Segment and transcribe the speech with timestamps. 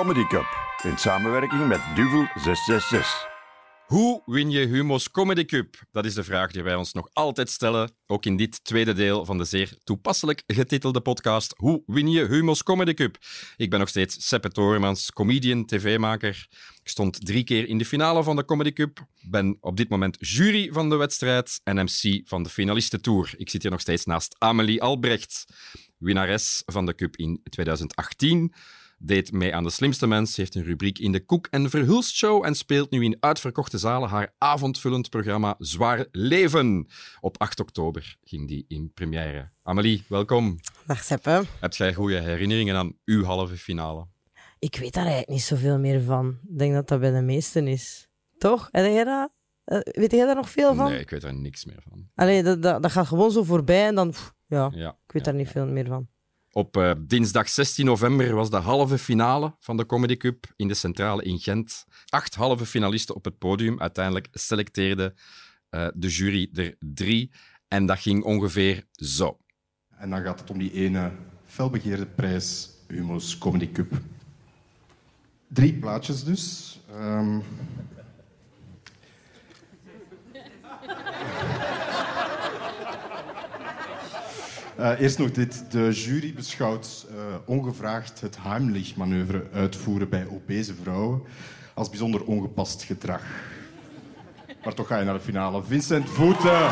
[0.00, 0.46] Comedy Cup
[0.82, 3.28] in samenwerking met Duvel 666.
[3.86, 5.76] Hoe win je Humo's Comedy Cup?
[5.92, 9.24] Dat is de vraag die wij ons nog altijd stellen, ook in dit tweede deel
[9.24, 13.18] van de zeer toepasselijk getitelde podcast Hoe win je Humo's Comedy Cup?
[13.56, 16.46] Ik ben nog steeds Seppe Toremans, comedian, tv-maker.
[16.82, 20.16] Ik stond drie keer in de finale van de Comedy Cup, ben op dit moment
[20.20, 23.34] jury van de wedstrijd en MC van de finalistentour.
[23.36, 25.44] Ik zit hier nog steeds naast Amelie Albrecht,
[25.98, 28.54] winnares van de Cup in 2018
[29.02, 32.44] deed mee aan De Slimste Mens, heeft een rubriek in de Koek en Verhulst Show
[32.44, 36.86] en speelt nu in uitverkochte zalen haar avondvullend programma Zwaar Leven.
[37.20, 39.50] Op 8 oktober ging die in première.
[39.62, 40.58] Amelie, welkom.
[40.86, 41.42] Dag Seppe.
[41.60, 44.06] Heb jij goede herinneringen aan uw halve finale?
[44.58, 46.38] Ik weet daar eigenlijk niet zoveel meer van.
[46.48, 48.08] Ik denk dat dat bij de meesten is.
[48.38, 48.68] Toch?
[48.70, 49.30] Heb jij dat?
[49.64, 50.90] Eh, Weet jij daar nog veel van?
[50.90, 52.08] Nee, ik weet er niks meer van.
[52.14, 54.10] Allee, dat, dat, dat gaat gewoon zo voorbij en dan...
[54.10, 55.52] pff, ja, Ja, ik weet ja, daar niet ja.
[55.52, 56.08] veel meer van.
[56.52, 60.74] Op eh, dinsdag 16 november was de halve finale van de Comedy Cup in de
[60.74, 61.84] Centrale in Gent.
[62.08, 63.80] Acht halve finalisten op het podium.
[63.80, 65.14] Uiteindelijk selecteerde
[65.68, 67.30] eh, de jury er drie.
[67.68, 69.38] En dat ging ongeveer zo.
[69.96, 71.12] En dan gaat het om die ene
[71.44, 74.00] felbegeerde prijs, Humo's Comedy Cup.
[75.48, 76.78] Drie plaatjes dus.
[76.92, 77.40] Ehm.
[84.80, 85.64] Eh, eerst nog dit.
[85.70, 91.22] De jury beschouwt eh, ongevraagd het Heimlich-manoeuvre uitvoeren bij obese vrouwen
[91.74, 93.22] als bijzonder ongepast gedrag.
[94.64, 95.62] Maar toch ga je naar de finale.
[95.62, 96.70] Vincent Voeten.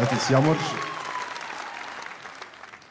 [0.00, 0.83] Het is jammer.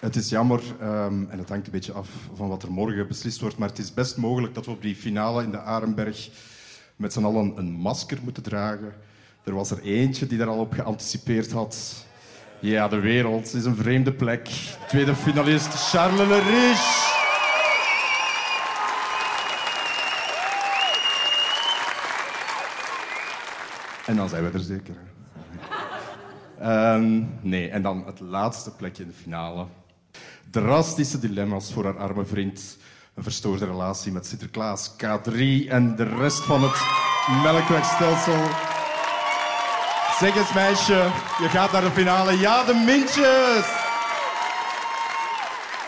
[0.03, 3.39] Het is jammer, ehm, en het hangt een beetje af van wat er morgen beslist
[3.39, 6.29] wordt, maar het is best mogelijk dat we op die finale in de Arenberg
[6.95, 8.93] met z'n allen een masker moeten dragen.
[9.43, 12.05] Er was er eentje die daar al op geanticipeerd had.
[12.59, 14.49] Ja, de wereld is een vreemde plek.
[14.87, 17.11] Tweede finalist, Charles Le Riche.
[24.05, 24.95] En dan zijn we er zeker.
[26.59, 29.65] Ehm, nee, en dan het laatste plekje in de finale.
[30.53, 32.77] Drastische dilemma's voor haar arme vriend.
[33.15, 35.35] Een verstoorde relatie met Sinterklaas, K3
[35.67, 36.81] en de rest van het
[37.43, 38.43] melkwegstelsel.
[40.19, 42.39] Zeg eens, meisje, je gaat naar de finale.
[42.39, 43.65] Ja, de mintjes!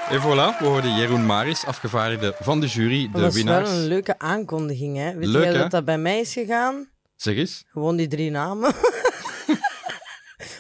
[0.09, 3.69] En voilà, we hoorden Jeroen Maris, afgevaardigde van de jury, de dat is winnaars.
[3.69, 5.15] wel een leuke aankondiging, hè?
[5.15, 5.59] Weet Leuk, jij hè?
[5.59, 6.89] dat dat bij mij is gegaan?
[7.15, 7.63] Zeg eens.
[7.71, 8.73] Gewoon die drie namen.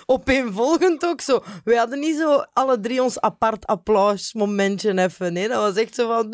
[0.05, 1.43] Opeenvolgend ook zo.
[1.63, 5.33] We hadden niet zo alle drie ons apart applausmomentje even.
[5.33, 6.27] Nee, dat was echt zo van...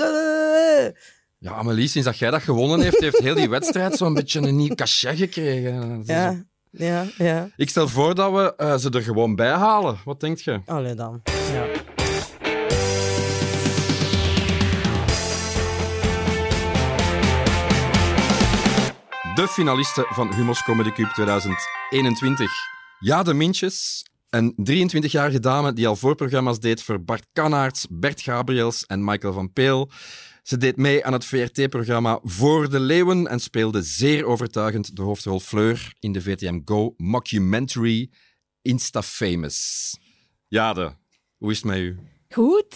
[1.39, 4.55] Ja, Amelie, sinds dat jij dat gewonnen heeft, heeft heel die wedstrijd zo'n beetje een
[4.55, 6.03] nieuw cachet gekregen.
[6.05, 7.49] Ja, ja, ja.
[7.55, 9.97] Ik stel voor dat we eh, ze er gewoon bij halen.
[10.05, 10.61] Wat denk je?
[10.65, 11.21] Allee dan.
[11.53, 11.65] Ja.
[19.35, 22.51] De finalisten van Humo's Comedy Cup 2021.
[23.03, 24.05] Ja, de Mintjes.
[24.29, 29.53] Een 23-jarige dame die al voorprogramma's deed voor Bart Kannaerts, Bert Gabriels en Michael van
[29.53, 29.89] Peel.
[30.43, 35.39] Ze deed mee aan het VRT-programma Voor de Leeuwen en speelde zeer overtuigend de hoofdrol
[35.39, 38.11] Fleur in de VTM Go mockumentary
[38.61, 39.93] Insta-famous.
[40.47, 40.95] Jade,
[41.37, 41.99] hoe is het met u?
[42.29, 42.75] Goed.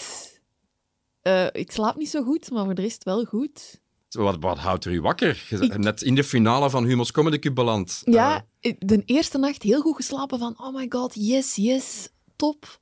[1.22, 3.82] Eh, ik slaap niet zo goed, maar voor de rest wel goed.
[4.16, 5.44] Wat, wat houdt er u wakker?
[5.50, 8.02] Ik- net in de finale van Humo's Comedy Cup beland.
[8.06, 12.80] Ja, Eh, de eerste nacht heel goed geslapen van oh my god, yes, yes, top.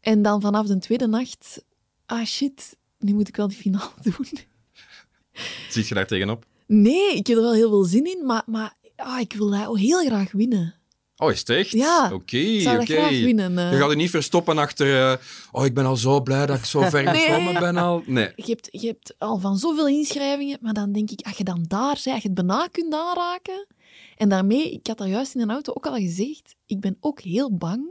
[0.00, 1.64] En dan vanaf de tweede nacht,
[2.06, 4.26] ah shit, nu moet ik wel die finale doen.
[5.68, 6.46] ziet je daar tegenop?
[6.66, 9.76] Nee, ik heb er wel heel veel zin in, maar, maar ah, ik wil dat
[9.78, 10.74] heel graag winnen.
[11.20, 11.70] Oh, is het echt?
[11.70, 13.58] Ja, Oké, zou graag winnen.
[13.58, 13.72] eh.
[13.72, 15.10] Je gaat je niet verstoppen achter...
[15.10, 15.16] eh,
[15.52, 17.14] oh, ik ben al zo blij dat ik zo ver Nee.
[17.20, 18.02] gekomen ben al.
[18.06, 18.32] Nee.
[18.36, 21.64] je, hebt, je hebt al van zoveel inschrijvingen, maar dan denk ik, als je dan
[21.68, 23.66] daar bent, als je het bijna kunt aanraken.
[24.16, 27.20] En daarmee, ik had daar juist in een auto ook al gezegd, ik ben ook
[27.20, 27.90] heel bang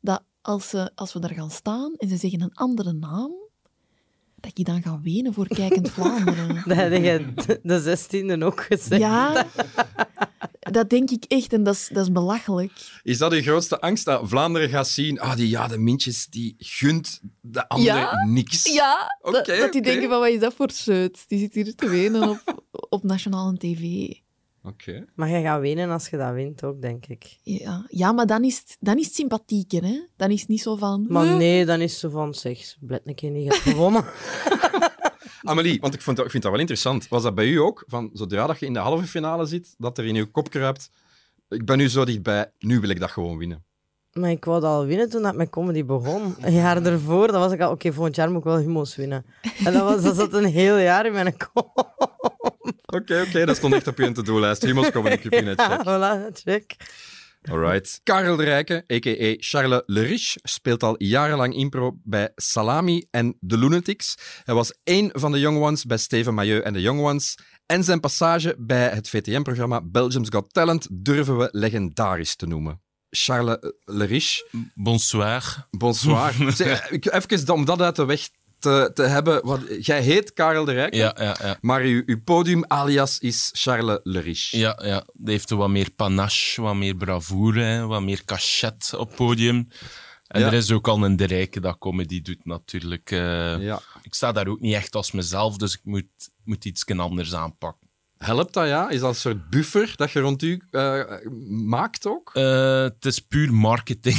[0.00, 3.32] dat als, ze, als we daar gaan staan en ze zeggen een andere naam,
[4.40, 6.62] dat ik dan ga wenen voor kijkend Vlaanderen.
[6.66, 7.32] Dat heb je
[7.62, 9.00] de zestiende ook gezegd.
[9.00, 9.46] Ja,
[10.60, 12.72] dat denk ik echt en dat is, dat is belachelijk.
[13.02, 15.20] Is dat uw grootste angst, dat Vlaanderen gaat zien...
[15.20, 18.24] Ah, die ja, de mintjes, die gunt de anderen Ja?
[18.26, 18.72] niks.
[18.72, 21.24] Ja, dat, dat die denken van wat is dat voor scheut?
[21.28, 24.12] Die zit hier te wenen op, op nationale tv.
[24.62, 25.04] Oké.
[25.14, 27.38] Maar je gaat winnen als je dat wint ook, denk ik.
[27.42, 30.00] Ja, ja maar dan is, het, dan is het sympathieker, hè?
[30.16, 31.06] Dan is het niet zo van...
[31.08, 34.04] Maar nee, dan is ze van, zeg, blij een keer niet gewonnen.
[35.42, 37.08] Amelie, want ik, vond dat, ik vind dat wel interessant.
[37.08, 37.84] Was dat bij u ook?
[37.86, 40.90] Van, zodra dat je in de halve finale zit, dat er in uw kop kruipt...
[41.48, 43.64] Ik ben nu zo dichtbij, nu wil ik dat gewoon winnen.
[44.12, 46.34] Maar ik wou dat al winnen toen dat mijn comedy begon.
[46.40, 49.24] Een jaar ervoor, dan was ik al, oké, volgend jaar moet ik wel humo's winnen.
[49.64, 51.88] En dat, was, dat zat een heel jaar in mijn kop.
[52.86, 54.62] Oké, oké, dat stond echt op je to-do-lijst.
[54.62, 55.80] Humo's Comedy in het check.
[55.80, 56.76] voilà, check.
[57.48, 58.00] Alright.
[58.02, 59.34] Karel de Rijke, a.k.a.
[59.38, 64.14] Charles Le Riche, speelt al jarenlang impro bij Salami en The Lunatics.
[64.44, 67.38] Hij was één van de Young Ones bij Steven Mailleu en de Young Ones.
[67.66, 72.80] En zijn passage bij het VTM-programma Belgium's Got Talent durven we legendarisch te noemen.
[73.10, 75.66] Charles Le Riche, Bonsoir.
[75.70, 76.34] bonsoir.
[76.56, 78.28] Zeg, Even om dat uit de weg
[78.60, 79.46] te, te hebben.
[79.46, 81.56] Want, jij heet Karel de Rijke, Ja, ja, ja.
[81.60, 84.58] maar uw, uw podium alias is Charles Le Riche.
[84.58, 89.14] Ja, ja, die heeft wat meer panache, wat meer bravoure, hè, wat meer cachet op
[89.16, 89.68] podium.
[90.26, 90.46] En Ja.
[90.46, 93.10] er is ook al een de Rijke dat comedy doet, natuurlijk.
[93.10, 93.60] eh.
[93.62, 93.80] Ja.
[94.02, 96.06] Ik sta daar ook niet echt als mezelf, dus ik moet,
[96.44, 97.88] moet iets anders aanpakken.
[98.24, 98.88] Helpt dat, ja?
[98.90, 101.02] Is dat een soort buffer dat je rond u eh,
[101.48, 102.30] maakt ook?
[102.34, 104.16] Eh, het is puur marketing.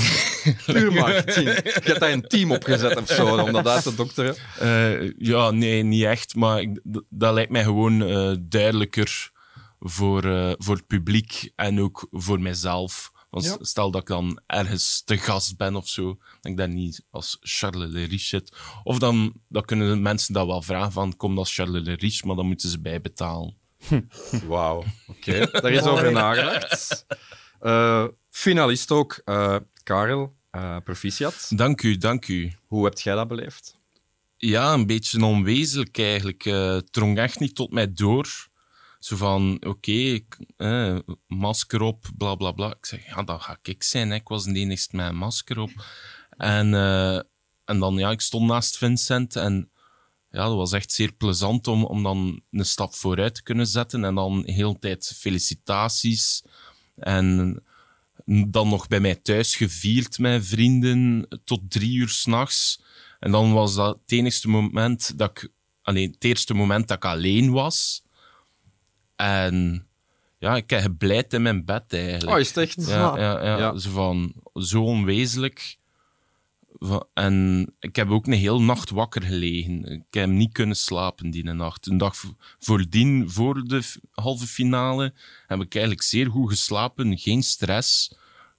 [0.65, 1.47] Puur marketing.
[1.47, 4.35] Je hebt daar een team opgezet of zo, om dat uit te dokteren.
[4.59, 6.35] Eh, ja, nee, niet echt.
[6.35, 7.99] Maar ik- dat lijkt mij gewoon
[8.49, 9.31] duidelijker
[9.79, 10.21] voor,
[10.57, 13.11] voor het publiek en ook voor mijzelf.
[13.29, 13.55] Want Ja.
[13.59, 16.05] stel dat ik dan ergens te gast ben of zo,
[16.41, 18.55] dat ik daar niet als Charles Le Riche zit.
[18.83, 22.27] Of dan, dan kunnen de mensen dat wel vragen van, kom als Charles Le Riche,
[22.27, 23.59] maar dan moeten ze bijbetalen.
[24.47, 25.45] Wauw, oké.
[25.61, 27.05] Daar is over nagedacht.
[27.59, 31.51] Eh, finalist ook, eh, Karel, eh, proficiat.
[31.55, 32.53] Dank u, dank u.
[32.65, 33.79] Hoe hebt jij dat beleefd?
[34.37, 36.43] Ja, een beetje onwezenlijk eigenlijk.
[36.43, 38.49] Het drong echt niet tot mij door.
[38.99, 40.19] Zo van, oké,
[40.57, 42.67] eh, masker op, bla bla bla.
[42.67, 44.09] Ik zeg, ja, dat ga ik zijn.
[44.09, 44.15] Hè.
[44.15, 45.71] Ik was de enigste met een masker op.
[46.29, 46.73] En,
[47.65, 49.71] en dan, ja, ik stond naast Vincent en
[50.31, 54.05] ja, dat was echt zeer plezant om, om dan een stap vooruit te kunnen zetten.
[54.05, 56.43] En dan de hele tijd felicitaties.
[56.95, 57.59] En
[58.25, 62.81] dan nog bij mij thuis gevierd met vrienden tot drie uur s'nachts.
[63.19, 65.51] En dan was dat het enigste moment dat ik...
[65.81, 68.03] Alleen, het eerste moment dat ik alleen was.
[69.15, 69.87] En
[70.37, 72.31] ja, ik heb gebleid in mijn bed eigenlijk.
[72.33, 72.87] Oh, is het echt?
[72.87, 73.77] Ja, ja, ja, Ja.
[73.77, 75.77] Zo van, zo onwezenlijk.
[77.13, 79.85] En ik heb ook een hele nacht wakker gelegen.
[79.85, 81.87] Ik heb niet kunnen slapen die nacht.
[81.87, 82.15] Een dag
[82.59, 85.13] voordien, voor de halve finale,
[85.47, 87.17] heb ik eigenlijk zeer goed geslapen.
[87.17, 88.15] Geen stress.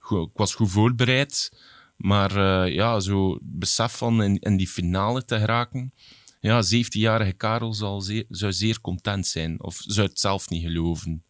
[0.09, 1.51] Ik was goed voorbereid.
[1.95, 5.93] Maar eh, ja, zo besef van in, in die finale te geraken.
[6.39, 9.63] Ja, 17-jarige Karel zal zeer, zou zeer content zijn.
[9.63, 11.23] Of zou het zelf niet geloven.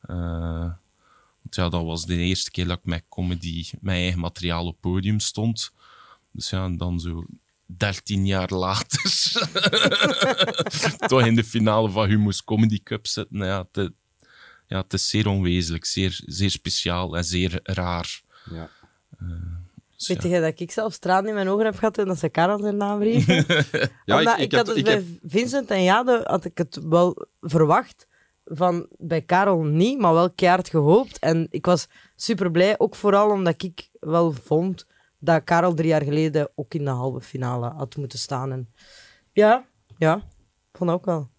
[0.00, 0.72] Eh,
[1.42, 4.80] want ja, dat was de eerste keer dat ik met comedy, mijn eigen materiaal op
[4.80, 5.72] podium stond.
[6.32, 7.24] Dus ja, en dan zo
[7.66, 9.02] 13 jaar later
[11.08, 13.38] toch in de finale van Humo's Comedy Cup zitten.
[13.38, 13.92] Ja, het,
[14.66, 18.22] ja, het is zeer onwezenlijk, zeer, zeer speciaal en zeer raar.
[18.50, 18.70] Ja.
[19.96, 20.28] Dus Weet ja.
[20.28, 22.76] je dat ik zelf tranen in mijn ogen heb gehad toen dat ze Karel zijn
[22.76, 23.44] naam riepen?
[24.04, 26.44] Ja, Omdat ik, ik, ik, had heb, dus ik bij heb, Vincent en Jade had
[26.44, 28.06] ik het wel verwacht.
[28.44, 31.18] Van, bij Karel niet, maar wel keihard gehoopt.
[31.18, 34.86] En ik was super blij, ook vooral omdat ik wel vond
[35.18, 38.52] dat Karel drie jaar geleden ook in de halve finale had moeten staan.
[38.52, 38.68] En
[39.32, 39.64] ja,
[39.98, 40.22] ja,
[40.72, 41.30] vond ook wel.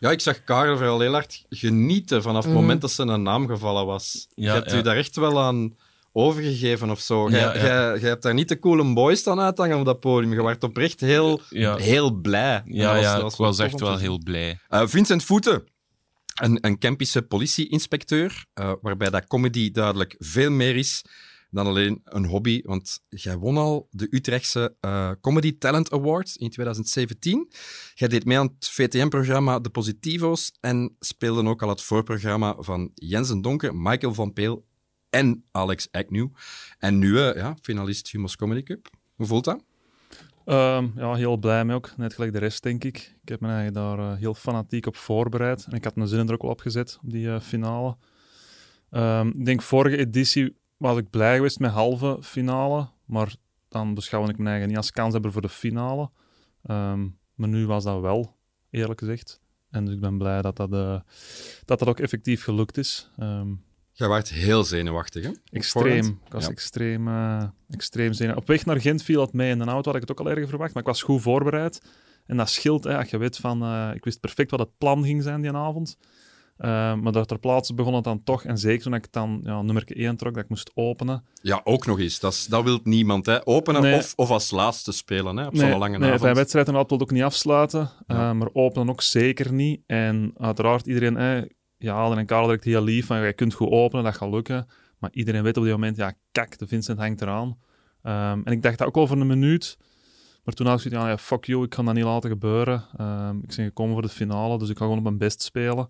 [0.00, 2.60] ja, ik zag Karel vooral heel hard genieten vanaf het Mhm.
[2.62, 4.26] moment dat zijn naam gevallen was.
[4.34, 4.76] Ja, je hebt ja.
[4.78, 5.76] u daar echt wel aan
[6.12, 7.28] overgegeven of zo.
[7.30, 7.60] Jij, Ja, ja.
[7.60, 10.32] jij- jij hebt daar niet de coole boys staan uithangen op dat podium.
[10.32, 11.76] Je werd oprecht heel, Ja.
[11.76, 12.62] heel blij.
[12.64, 14.58] Ja, dat was- ja, dat was ik was echt wel heel blij.
[14.68, 15.64] Eh, Vincent Voeten,
[16.34, 21.04] een, een Kempische politie-inspecteur, eh, waarbij dat comedy duidelijk veel meer is
[21.50, 22.60] dan alleen een hobby.
[22.64, 27.48] Want jij won al de Utrechtse eh, Comedy Talent Award in 2017.
[27.94, 32.90] Jij deed mee aan het VTM-programma De Positivo's en speelde ook al het voorprogramma van
[32.94, 34.66] Jensen Donker, Michael van Peel
[35.10, 36.28] en Alex Agnew.
[36.78, 38.88] En nu eh, ja, finalist Humos Comedy Cup.
[39.14, 39.64] Hoe voelt dat?
[40.44, 41.96] Ehm, ja, heel blij mee ook.
[41.96, 42.96] Net gelijk de rest, denk ik.
[43.22, 45.64] Ik heb me eigenlijk daar eh, heel fanatiek op voorbereid.
[45.64, 47.96] En ik had mijn zinnen er ook wel op gezet, op die finale.
[48.90, 52.88] Ehm, ik denk, vorige editie was ik blij geweest met halve finale.
[53.04, 53.34] Maar
[53.68, 56.10] dan beschouwde ik mijn eigen niet als kanshebber voor de finale.
[56.62, 58.36] Ehm, maar nu was dat wel,
[58.70, 59.40] eerlijk gezegd.
[59.70, 61.00] En dus ik ben blij dat dat, eh,
[61.64, 63.10] dat, dat ook effectief gelukt is.
[63.18, 63.48] Ehm,
[63.92, 65.30] Jij werd heel zenuwachtig, hè?
[65.50, 66.06] Extreem.
[66.26, 66.50] Ik was Ja.
[66.50, 68.42] extreem, eh extreem zenuwachtig.
[68.48, 70.30] Op weg naar Gent viel het mee in de auto, had ik het ook al
[70.32, 71.82] erger verwacht, maar ik was goed voorbereid.
[72.26, 73.62] En dat scheelt, hè, als je weet van...
[73.62, 75.96] eh, ik wist perfect wat het plan ging zijn die avond.
[76.58, 79.62] Eh, maar daar ter plaatse begon het dan toch, en zeker toen ik dan ja,
[79.62, 81.24] nummer 1 trok, dat ik moest openen.
[81.42, 82.20] Ja, ook nog eens.
[82.20, 83.26] Dat, is- dat wil niemand.
[83.26, 83.46] Hè.
[83.46, 83.94] Openen Nee.
[83.96, 86.22] of, of als laatste spelen hè, op zo'n lange nee, avond.
[86.22, 88.28] bij wedstrijd inderdaad wilde ik ook niet afsluiten, Ja.
[88.30, 89.80] eh, maar openen ook zeker niet.
[89.86, 91.42] En uiteraard, iedereen, eh,
[91.78, 94.66] ja, en Karel direct heel lief van, je kunt goed openen, dat gaat lukken.
[94.98, 97.58] Maar iedereen weet op dit moment, ja, kijk, de Vincent hangt eraan.
[98.02, 99.76] Ehm, en ik dacht dat ook voor een minuut.
[100.44, 102.84] Maar toen had ik zoiets ja, fuck you, ik kan dat niet laten gebeuren.
[102.96, 105.86] Ehm, ik ben gekomen voor de finale, dus ik ga gewoon op mijn best spelen.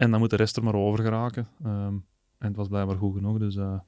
[0.00, 1.48] En dan moet de rest er maar over geraken.
[1.64, 1.94] Ehm,
[2.38, 3.78] en het was blijkbaar goed genoeg, dus eh,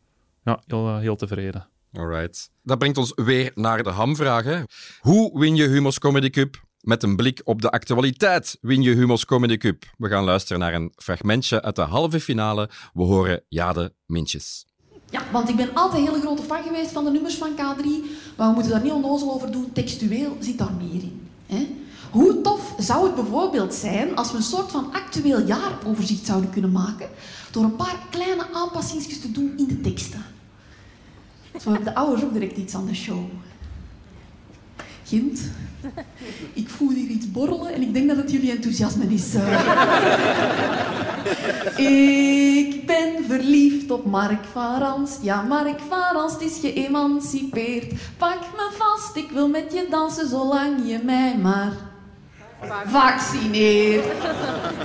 [0.45, 1.69] ja, heel, eh, heel tevreden.
[1.93, 2.51] Alright.
[2.63, 4.45] Dat brengt ons weer naar de hamvraag.
[4.45, 4.63] Hè.
[5.01, 6.65] Hoe win je Humos Comedy Cup?
[6.81, 9.85] Met een blik op de actualiteit win je Humos Comedy Cup.
[9.99, 12.69] We gaan luisteren naar een fragmentje uit de halve finale.
[12.93, 14.67] We horen Jade Mintjes.
[15.11, 17.85] Ja, want ik ben altijd een hele grote fan geweest van de nummers van K3.
[18.37, 19.73] Maar we moeten daar niet onnozel over doen.
[19.73, 21.29] Textueel zit daar meer in.
[21.47, 21.82] Hè?
[22.13, 26.73] Hoe tof zou het bijvoorbeeld zijn als we een soort van actueel jaaroverzicht zouden kunnen
[26.73, 27.09] maken
[27.51, 30.25] door een paar kleine aanpassingen te doen in de teksten.
[31.61, 33.25] Zo hebben de ouders ook direct iets aan de show.
[35.07, 35.41] Gint,
[36.53, 39.35] ik voel hier iets borrelen en ik denk dat het jullie enthousiasme is.
[41.77, 45.19] Ik ben verliefd op Mark van Ranst.
[45.23, 47.93] Ja, Mark van Ranst is geëmancipeerd.
[48.17, 51.92] Pak me vast, ik wil met je dansen zolang je mij maar
[52.87, 54.05] vaccineert.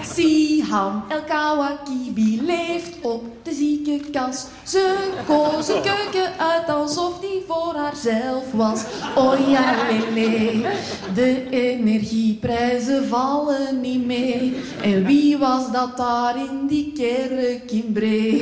[0.01, 4.47] Siham El Kawakibi leeft op de ziekenkast.
[4.63, 8.83] Ze koos een keuken uit alsof die voor haarzelf was.
[9.15, 9.73] Oh ja,
[10.13, 10.69] lele,
[11.13, 14.63] de energieprijzen vallen niet mee.
[14.81, 18.41] En wie was dat daar in die kerk in Bree?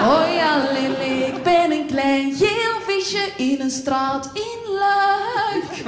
[0.00, 5.84] Oh ja, lele, ik ben een klein geel visje in een straat in Luik.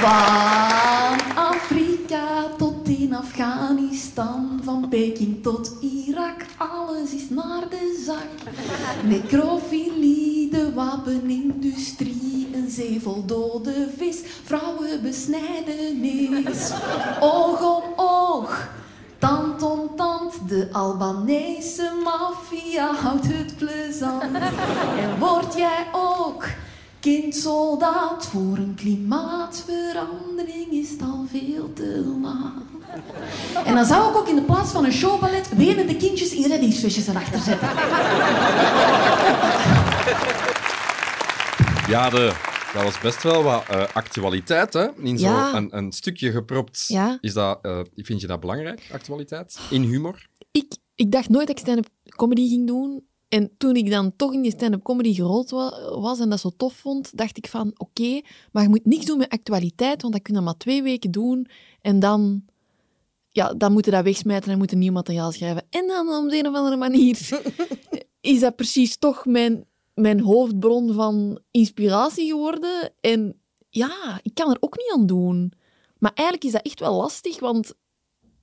[0.00, 8.52] Van Afrika tot in Afghanistan, van Peking tot Irak, alles is naar de zak.
[9.04, 16.70] Necrofilie, de wapenindustrie, een zee vol dode vis, vrouwenbesnijdenis.
[17.20, 18.68] Oog om oog,
[19.18, 24.22] tand om tand, de Albanese maffia houdt het plezant.
[25.02, 26.44] En word jij ook
[27.00, 32.66] kindsoldaat voor een klimaatverandering is het al veel te laat.
[33.64, 37.06] En dan zou ik ook in de plaats van een showballet wenende kindjes in reddingsvestjes
[37.06, 37.68] erachter zetten.
[41.88, 42.32] Ja, de,
[42.74, 44.88] dat was best wel wat eh, actualiteit, hè?
[44.96, 45.50] In Ja.
[45.50, 46.84] zo'n een, een stukje gepropt.
[46.86, 47.18] Ja.
[47.20, 49.58] Is dat, eh, vind je dat belangrijk, actualiteit?
[49.70, 50.26] In humor?
[50.50, 53.06] ik, ik dacht nooit dat ik stand-up comedy ging doen.
[53.28, 56.50] En toen ik dan toch in die stand-up comedy gerold wa- was en dat zo
[56.56, 58.20] tof vond, dacht ik van, oké,
[58.52, 61.46] maar je moet niks doen met actualiteit, want dat kun je maar twee weken doen.
[61.80, 62.44] En dan,
[63.28, 65.66] ja, dan moet je dat wegsmijten en moet je nieuw materiaal schrijven.
[65.70, 67.18] En dan op de een of andere manier
[68.20, 69.64] is dat precies toch mijn,
[70.00, 72.92] mijn hoofdbron van inspiratie geworden.
[73.00, 75.52] En ja, ik kan er ook niet aan doen.
[75.98, 77.74] Maar eigenlijk is dat echt wel lastig, want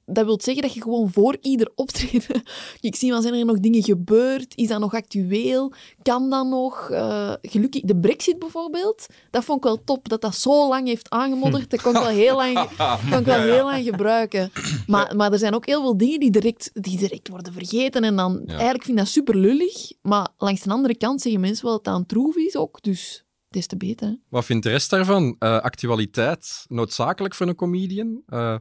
[0.06, 2.44] dat wil zeggen dat je gewoon voor ieder optreden...
[2.80, 4.56] Ik zie wel, zijn er nog dingen gebeurd?
[4.56, 5.74] Is dat nog actueel?
[6.02, 6.90] Kan dat nog?
[6.90, 10.10] Eh, gelukkig, de brexit bijvoorbeeld, dat vond ik wel top.
[10.10, 12.70] Dat dat zo lang heeft aangemodderd, dat kon ik wel heel lang,
[13.10, 14.52] kon ik wel heel lang gebruiken.
[14.88, 18.04] Maar, maar er zijn ook heel veel dingen die direct, die direct worden vergeten.
[18.04, 19.92] En dan, eigenlijk vind ik dat super lullig.
[20.02, 22.82] Maar langs de andere kant zeggen mensen wel dat dat een troef is ook.
[22.82, 24.08] Dus des te beter.
[24.08, 24.14] hè.
[24.30, 25.36] Wat vindt de rest daarvan?
[25.40, 28.22] Eh, actualiteit noodzakelijk voor een comedian?
[28.28, 28.56] Eh,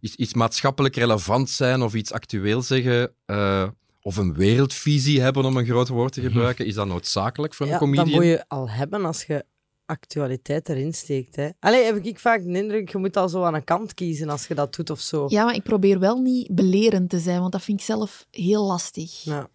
[0.00, 3.12] iets, iets maatschappelijk relevant zijn of iets actueel zeggen?
[3.26, 3.68] eh,
[4.02, 6.66] of een wereldvisie hebben, om een groot woord te gebruiken?
[6.66, 8.04] Is dat noodzakelijk voor een Ja, comedian?
[8.06, 9.44] dat moet je al hebben als je
[9.86, 11.36] actualiteit erin steekt.
[11.36, 11.48] Hè.
[11.58, 14.46] Allee, heb ik vaak de indruk, je moet al zo aan een kant kiezen als
[14.46, 15.26] je dat doet of zo.
[15.28, 18.66] Ja, maar ik probeer wel niet belerend te zijn, want dat vind ik zelf heel
[18.66, 19.22] lastig.
[19.22, 19.48] Ja.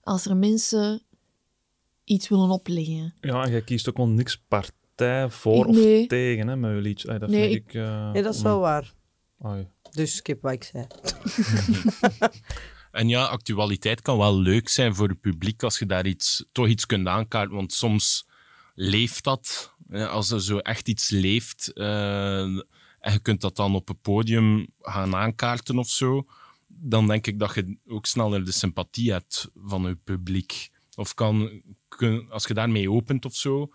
[0.00, 1.02] Als er mensen
[2.04, 3.14] iets willen opleggen.
[3.20, 6.00] Ja, en jij kiest ook wel niks partij voor Nee.
[6.02, 7.08] of tegen hè, met je liedje.
[7.08, 7.74] Ay, dat Nee, vind ik...
[7.74, 8.92] eh, Nee, dat is wel waar.
[9.40, 9.68] ai.
[9.94, 10.86] Dus skip wat ik zei.
[12.92, 16.66] En ja, actualiteit kan wel leuk zijn voor het publiek als je daar iets, toch
[16.68, 17.54] iets kunt aankaarten.
[17.56, 18.26] Want soms
[18.74, 19.74] leeft dat.
[19.90, 24.66] Als er zo echt iets leeft eh, en je kunt dat dan op het podium
[24.80, 26.26] gaan aankaarten of zo,
[26.66, 30.70] dan denk ik dat je ook sneller de sympathie hebt van je publiek.
[30.94, 33.72] Of kan, kun- als je daarmee opent of zo,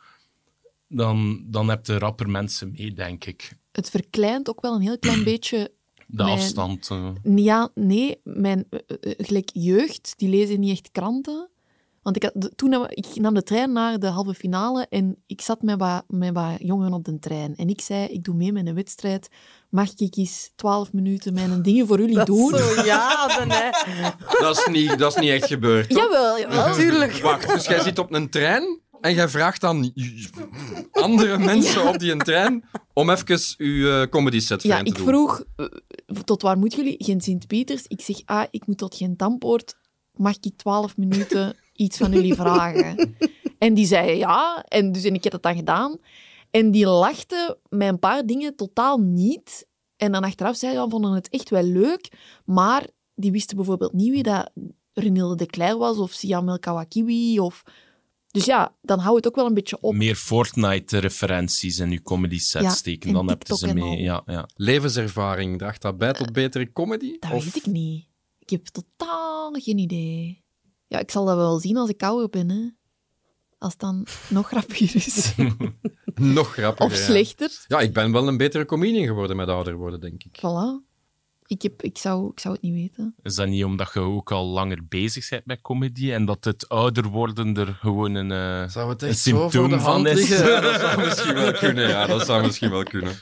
[0.88, 3.51] dan, dan heb je rapper mensen mee, denk ik.
[3.71, 5.75] Het verkleint ook wel een heel klein beetje.
[6.10, 6.90] De Mijn- afstand.
[6.92, 7.10] eh.
[7.36, 11.50] Ja, nee, mijn eh, eh, gelijk jeugd, die lezen niet echt kranten.
[12.02, 15.42] Want ik, had, toen nam, ik nam de trein naar de halve finale en ik
[15.42, 17.56] zat met wat, met wat jongeren op de trein.
[17.56, 19.30] En ik zei, ik doe mee met een wedstrijd.
[19.70, 22.54] Mag ik eens twaalf minuten mijn dingen voor jullie Dat doen?
[22.56, 23.70] is zo jaden, hè.
[24.40, 25.90] Dat, is niet, dat is niet echt gebeurd.
[25.90, 25.98] toch?
[26.04, 26.66] Jawel, jawel.
[26.68, 27.14] Natuurlijk.
[27.22, 29.94] Wacht, dus jij zit op een trein En jij vraagt dan
[30.92, 32.63] andere mensen op die trein
[32.94, 35.08] om even uw eh, comedy set Ja, te ik doen.
[35.08, 35.66] vroeg, eh,
[36.25, 37.04] tot waar moeten jullie?
[37.04, 37.86] Gent Sint-Pieters.
[37.88, 39.75] Ik zeg, ah, ik moet tot Gent Dampoort.
[40.13, 43.16] Mag ik 12 minuten iets van jullie vragen?
[43.58, 44.66] En die zei ja.
[44.68, 45.98] En, dus, en ik heb dat dan gedaan.
[46.51, 49.68] En die lachten met een paar dingen totaal niet.
[49.96, 52.12] En dan achteraf zei ze, ja, vonden het echt wel leuk.
[52.46, 54.51] Maar die wisten bijvoorbeeld niet wie dat
[54.94, 57.39] Renilde de Cler was of Siam El Kawakiwi.
[57.39, 57.63] Of...
[58.31, 59.93] Dus ja, dan houdt het ook wel een beetje op.
[59.96, 63.07] Meer Fortnite-referenties in uw comedy set Ja, steken.
[63.10, 64.01] en Dan heb je ze mee.
[64.01, 64.50] Ja, ja.
[64.55, 67.17] Levenservaring, draagt dat bij tot betere comedy?
[67.19, 68.05] Dat Of- weet ik niet.
[68.39, 70.43] Ik heb totaal geen idee.
[70.88, 72.69] Ja, ik zal dat wel zien als ik ouder ben, hè.
[73.57, 75.34] Als het dan nog grappiger is.
[76.15, 76.86] Nog grappiger.
[76.91, 77.03] of ja.
[77.05, 77.65] slechter.
[77.67, 80.38] Ja, ik ben wel een betere comedian geworden met ouder worden, denk ik.
[80.38, 80.87] Voilà.
[81.48, 83.16] Ik, heb, ik, zou, ik zou het niet weten.
[83.24, 86.70] Is dat niet omdat je ook al langer bezig bent met comedy en dat het
[86.70, 90.30] ouder worden er gewoon een, eh, Zou het een echt zo symptoom de van is?
[90.39, 91.88] Ja, dat zou misschien wel kunnen.
[91.88, 93.20] Ja, dat zou misschien wel kunnen.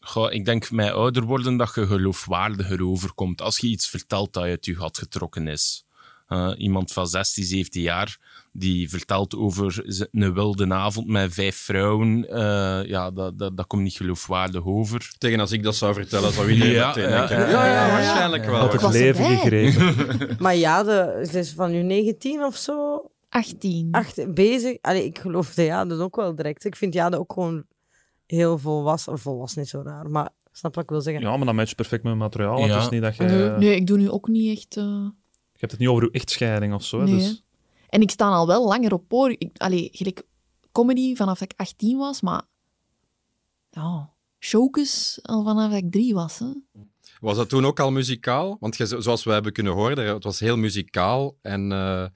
[0.00, 3.42] Goh, ik denk met ouder worden dat je geloofwaardiger overkomt.
[3.42, 5.84] Als je iets vertelt dat uit je gat getrokken is.
[6.26, 8.18] Eh, iemand van 16, 17 jaar
[8.52, 12.28] die vertelt over een wilde avond met vijf vrouwen.
[12.28, 15.14] eh, ja, dat, dat, dat komt niet geloofwaardig over.
[15.18, 17.38] Tegen als ik dat zou vertellen, zou iedereen Ja, meteen ja, denken.
[17.38, 17.92] ja, Ja, ja, ja, ja.
[17.92, 18.56] waarschijnlijk wel.
[18.60, 19.94] Had het leven gegrepen.
[20.42, 23.88] Maar ja, de, ze is van nu 19 of zo 18.
[23.90, 24.76] acht, bezig.
[24.80, 26.64] Allee, ik geloofde Jade ook wel direct.
[26.64, 27.64] Ik vind Jade ook gewoon
[28.26, 29.18] heel volwassen.
[29.18, 31.22] Volwassen is zo raar, maar snap wat ik wil zeggen.
[31.22, 32.58] Ja, maar dat matcht perfect met materiaal.
[32.58, 32.74] Ja.
[32.74, 33.22] Het is niet dat je...
[33.22, 34.76] Nee, nee, ik doe nu ook niet echt...
[34.76, 34.84] eh,
[35.52, 37.02] Je hebt het niet over uw echtscheiding of zo.
[37.02, 37.44] Nee, dus...
[37.90, 39.36] En ik sta al wel langer op podium.
[39.38, 40.22] Ik, allee, gelijk
[40.72, 42.42] comedy vanaf dat ik 18 was, maar...
[43.70, 46.46] Ja, showkes al vanaf dat ik drie was, hè.
[47.20, 48.56] Was dat toen ook al muzikaal?
[48.60, 52.06] Want zoals we hebben kunnen horen, het was heel muzikaal en, eh,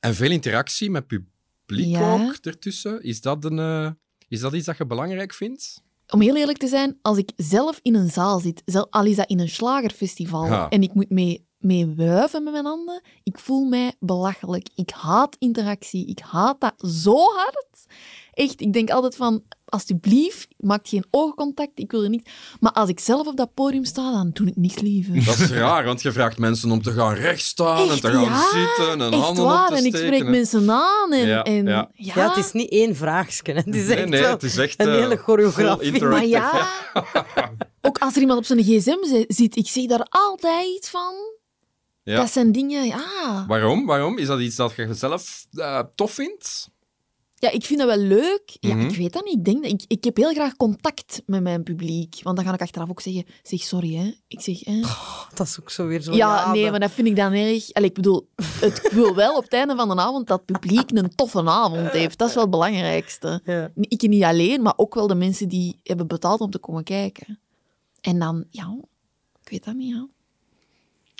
[0.00, 2.12] en veel interactie met publiek Ja.
[2.14, 3.02] ook ertussen.
[3.02, 3.90] Is dat, een, eh,
[4.28, 5.82] is dat iets dat je belangrijk vindt?
[6.08, 9.28] Om heel eerlijk te zijn, als ik zelf in een zaal zit, al is dat
[9.28, 10.68] in een slagerfestival, Ja.
[10.68, 14.68] en ik moet mee, mee wuiven met mijn handen, ik voel mij belachelijk.
[14.74, 16.06] Ik haat interactie.
[16.06, 17.84] Ik haat dat zo hard.
[18.32, 22.30] Echt, ik denk altijd van, alsjeblieft, maak geen oogcontact, ik wil er niet.
[22.60, 25.24] Maar als ik zelf op dat podium sta, dan doe ik niks liever.
[25.24, 28.48] Dat is raar, want je vraagt mensen om te gaan rechtstaan en te gaan ja,
[28.50, 31.12] zitten en handen waar, op te en ik spreek mensen aan.
[31.12, 31.90] En, Ja, en, ja.
[31.94, 32.12] ja.
[32.14, 33.52] Ja, het is niet één vraagje.
[33.52, 33.58] hè.
[33.58, 36.04] Het is Nee, echt nee, wel het is echt een eh, hele choreografie.
[36.04, 36.68] Maar ja,
[37.82, 41.14] ook als er iemand op zijn gsm zi- zit, ik zie daar altijd iets van.
[42.04, 42.16] Ja.
[42.16, 43.44] Dat zijn dingen, ja.
[43.46, 43.86] Waarom?
[43.86, 44.18] Waarom?
[44.18, 46.70] Is dat iets dat je zelf eh, tof vindt?
[47.34, 48.56] Ja, ik vind dat wel leuk.
[48.60, 48.88] Ja, Mhm.
[48.88, 49.34] ik weet dat niet.
[49.34, 52.20] Ik, denk dat, ik, ik heb heel graag contact met mijn publiek.
[52.22, 54.14] Want dan ga ik achteraf ook zeggen, zeg sorry, hè.
[54.28, 54.80] Ik zeg, hè.
[55.34, 56.12] Dat is ook zo weer zo.
[56.12, 57.72] Ja, nee, maar dat vind ik dan erg...
[57.72, 58.28] Allee, ik bedoel,
[58.60, 61.44] het, ik wil wel op het einde van de avond dat het publiek een toffe
[61.44, 62.18] avond heeft.
[62.18, 63.40] Dat is wel het belangrijkste.
[63.44, 63.70] Ja.
[63.74, 67.40] Ik niet alleen, maar ook wel de mensen die hebben betaald om te komen kijken.
[68.00, 68.76] En dan, ja,
[69.42, 70.08] ik weet dat niet, ja.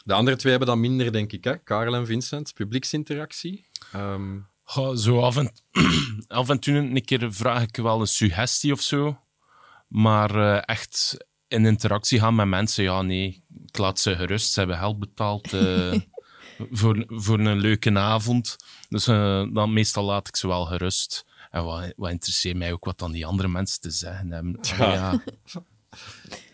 [0.04, 1.44] De andere twee hebben dat minder, denk ik.
[1.44, 1.56] Hè?
[1.56, 3.66] Karel en Vincent, publieksinteractie.
[3.92, 5.52] Ehm, Goh, zo af en,
[6.28, 9.18] af en toe een keer vraag ik wel een suggestie of zo.
[9.88, 11.16] Maar eh, echt
[11.48, 13.44] in interactie gaan met mensen, ja, nee.
[13.66, 14.52] Ik laat ze gerust.
[14.52, 15.92] Ze hebben geld betaald eh,
[16.78, 18.56] voor, voor een leuke avond.
[18.88, 21.26] Dus eh, dan meestal laat ik ze wel gerust.
[21.50, 24.58] En wat, wat interesseert mij ook wat dan die andere mensen te zeggen hebben.
[24.78, 25.22] Ja.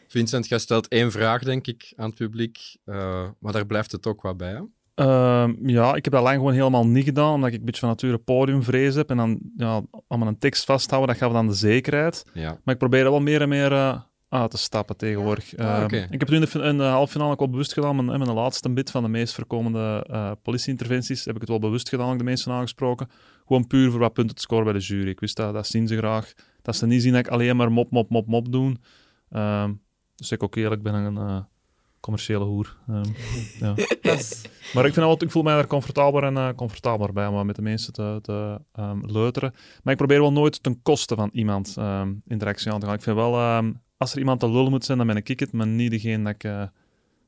[0.09, 2.77] Vincent, jij stelt één vraag, denk ik, aan het publiek.
[2.85, 4.51] eh, maar daar blijft het ook wat bij.
[4.51, 4.61] Hè?
[4.95, 7.89] Ehm, ja, ik heb dat lang gewoon helemaal niet gedaan, omdat ik een beetje van
[7.89, 9.11] nature podiumvrees heb.
[9.11, 12.25] En dan ja, allemaal een tekst vasthouden, dat gaf dan de zekerheid.
[12.35, 12.59] Ja.
[12.65, 15.57] Maar ik probeer er wel meer en meer eh, uit te stappen tegenwoordig.
[15.57, 15.95] Ah, Ehm.
[15.95, 17.97] Ik heb het in de, fin- in de halve finale ook wel bewust gedaan.
[18.05, 21.89] Mijn, mijn laatste bit van de meest voorkomende eh politieinterventies heb ik het wel bewust
[21.89, 23.09] gedaan, ook de mensen aangesproken.
[23.47, 25.09] Gewoon puur voor wat punten te scoren bij de jury.
[25.09, 26.33] Ik wist dat, dat zien ze graag.
[26.63, 28.77] Dat ze niet zien dat ik alleen maar mop, mop, mop, mop doe.
[29.31, 29.73] Ehm,
[30.19, 31.41] dus ik ook eerlijk ben een eh,
[32.01, 32.77] commerciële hoer.
[32.89, 33.05] Ehm,
[33.65, 33.75] ja.
[34.03, 34.41] Dat
[34.75, 37.57] Maar ik, vind wel, ik voel mij daar comfortabeler en eh, comfortabeler bij om met
[37.57, 39.53] de mensen te, te ehm, leuteren.
[39.83, 42.95] Maar ik probeer wel nooit ten koste van iemand ehm, interactie aan te gaan.
[42.95, 45.53] Ik vind wel, ehm, als er iemand te lul moet zijn, dan ben ik het,
[45.53, 46.67] maar niet degene dat ik, eh,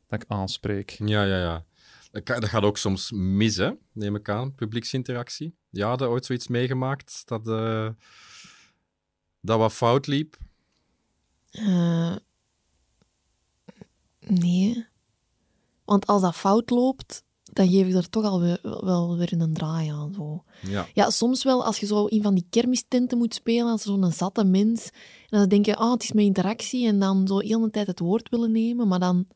[0.06, 0.90] dat ik aanspreek.
[0.90, 1.64] Ja, ja, ja.
[2.10, 3.70] Dat, kan- dat gaat ook soms mis, hè?
[3.92, 5.56] neem ik aan, publieksinteractie.
[5.70, 7.88] Ja, had ooit zoiets meegemaakt dat, eh,
[9.40, 10.36] dat wat fout liep.
[11.50, 12.16] Eh,
[14.26, 14.86] nee.
[15.84, 19.88] Want als dat fout loopt, dan geef ik er toch al wel weer een draai
[19.88, 20.12] aan.
[20.14, 20.44] Zo.
[20.62, 20.86] Ja.
[20.94, 24.44] Ja, soms wel als je zo in van die kermistenten moet spelen, als zo'n zatte
[24.44, 24.90] mens.
[25.28, 26.86] En dan denk je, ah, het is mijn interactie.
[26.86, 28.88] En dan zo heel de tijd het woord willen nemen.
[28.88, 29.26] Maar dan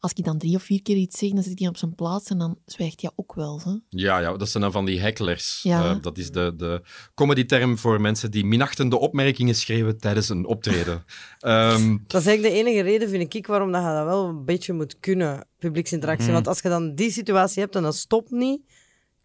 [0.00, 2.30] als ik dan drie of vier keer iets zeg, dan zit hij op zijn plaats
[2.30, 3.60] en dan zwijgt hij ook wel.
[3.64, 3.74] Hè?
[3.88, 5.60] Ja, ja, dat zijn dan van die hecklers.
[5.62, 5.90] Ja.
[5.90, 6.82] Eh, dat is de, de
[7.14, 11.04] comedy-term voor mensen die minachtende opmerkingen schreeuwen tijdens een optreden.
[11.38, 14.44] Ehm, Dat is eigenlijk de enige reden, vind ik, waarom dat je dat wel een
[14.44, 16.32] beetje moet kunnen, publieksinteractie.
[16.32, 18.60] Want als je dan die situatie hebt en dat stopt niet,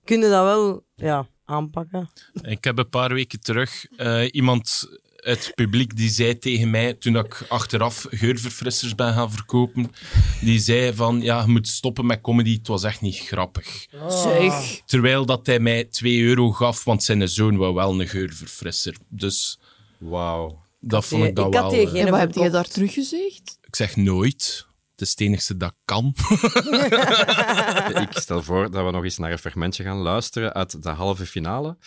[0.03, 2.09] kun je dat wel ja, aanpakken.
[2.41, 4.87] Ik heb een paar weken terug eh, iemand
[5.23, 9.91] het publiek die zei tegen mij, toen ik achteraf geurverfrissers ben gaan verkopen,
[10.41, 13.87] die zei van, ja, je moet stoppen met comedy, het was echt niet grappig.
[14.07, 14.81] Zeg.
[14.85, 18.95] Terwijl dat hij mij 2 euro gaf, want zijn zoon wou wel een geurverfrisser.
[19.09, 19.59] Dus
[19.97, 20.61] Wauw.
[20.79, 21.95] dat vond ik dat ik had wel...
[21.95, 22.51] En wat heb verkocht.
[22.51, 23.57] daar teruggezegd?
[23.61, 24.65] ik zeg nooit.
[24.93, 26.15] Het is het enigste dat kan.
[28.05, 31.25] Ik stel voor dat we nog eens naar een fragmentje gaan luisteren uit de halve
[31.25, 31.77] finale.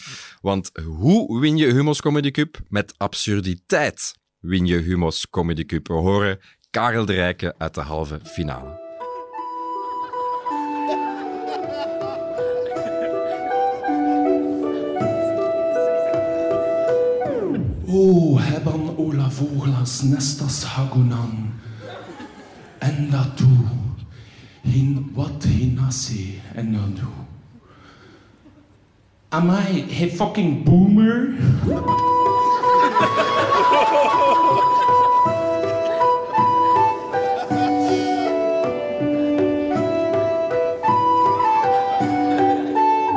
[0.40, 2.58] Want hoe win je Humo's Comedy Cup?
[2.68, 5.86] Met absurditeit win je Humo's Comedy Cup.
[5.88, 6.40] We horen
[6.70, 8.84] Karel de Rijken uit de halve finale.
[17.86, 21.54] O, hebben ola voglas nestas hagonan.
[22.78, 23.58] En dat toe.
[24.62, 27.24] Hin wat hinase en dan doe.
[29.28, 31.34] Am I a fucking boomer?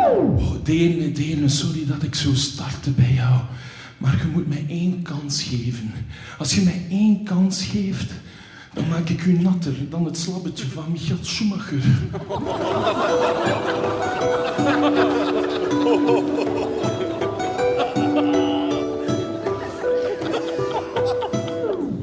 [0.05, 3.41] Oh, Dene, Dene, sorry dat ik zo startte bij jou.
[3.97, 5.91] Maar je moet mij één kans geven.
[6.37, 8.11] Als je mij één kans geeft,
[8.79, 11.83] dan maak ik u natter dan het slabbetje van Michael Schumacher.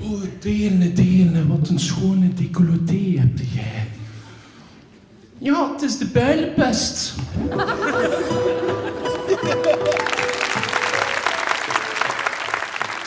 [0.02, 3.88] Oh, Dene, Dene, wat een schone decolleté heb jij.
[5.38, 7.14] Ja, het is de builenpest.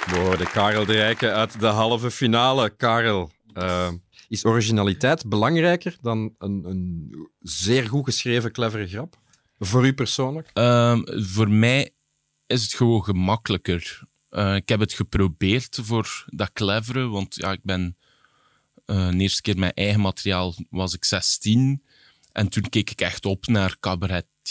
[0.05, 2.69] We hoorden Karel de Rijken uit de halve finale.
[2.69, 3.91] Karel, eh,
[4.27, 9.19] is originaliteit belangrijker dan een, een zeer goed geschreven, clevere grap?
[9.59, 10.49] Voor u persoonlijk?
[10.53, 11.91] Ehm, voor mij
[12.47, 14.07] is het gewoon gemakkelijker.
[14.29, 17.97] Eh, ik heb het geprobeerd voor dat clevere, want ja, ik ben
[18.85, 21.83] eh, de eerste keer mijn eigen materiaal was ik 16.
[22.31, 23.77] En toen keek ik echt op naar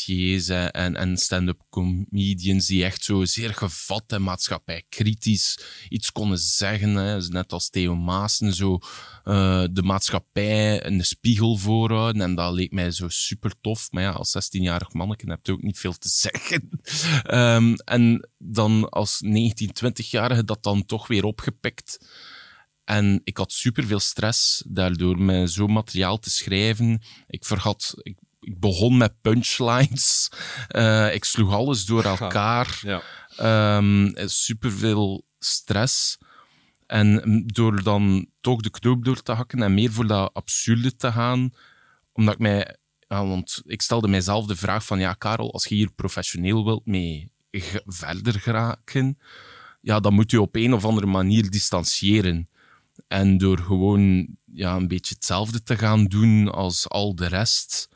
[0.06, 0.48] cabaretiers
[0.94, 5.58] en, stand-up comedians die echt zo zeer gevat en maatschappijkritisch
[5.88, 6.94] iets konden zeggen.
[6.94, 7.18] Hè.
[7.28, 8.78] Net als Theo Maassen, zo
[9.24, 12.22] eh, de maatschappij een spiegel voorhouden.
[12.22, 13.88] En dat leek mij zo super tof.
[13.90, 16.68] Maar ja, als 16-jarig manneke heb je ook niet veel te zeggen.
[17.22, 21.98] Ehm, en dan als 19, 20-jarige dat dan toch weer opgepikt.
[22.84, 27.02] En ik had superveel stress daardoor met zo'n materiaal te schrijven.
[27.26, 27.94] Ik vergat,
[28.48, 30.30] ik begon met punchlines.
[30.68, 32.80] Eh, ik sloeg alles door elkaar.
[32.82, 33.02] Ja.
[33.36, 36.18] Ehm superveel stress.
[36.86, 41.12] En door dan toch de knoop door te hakken en meer voor dat absurde te
[41.12, 41.50] gaan,
[42.12, 42.76] omdat ik mij...
[43.08, 46.86] Ja, want ik stelde mijzelf de vraag van, ja, Karel, als je hier professioneel wilt
[46.86, 47.32] mee
[47.86, 49.18] verder geraken,
[49.80, 52.48] ja, dan moet je op een of andere manier distancieren.
[53.08, 57.88] En door gewoon ja, een beetje hetzelfde te gaan doen als al de rest,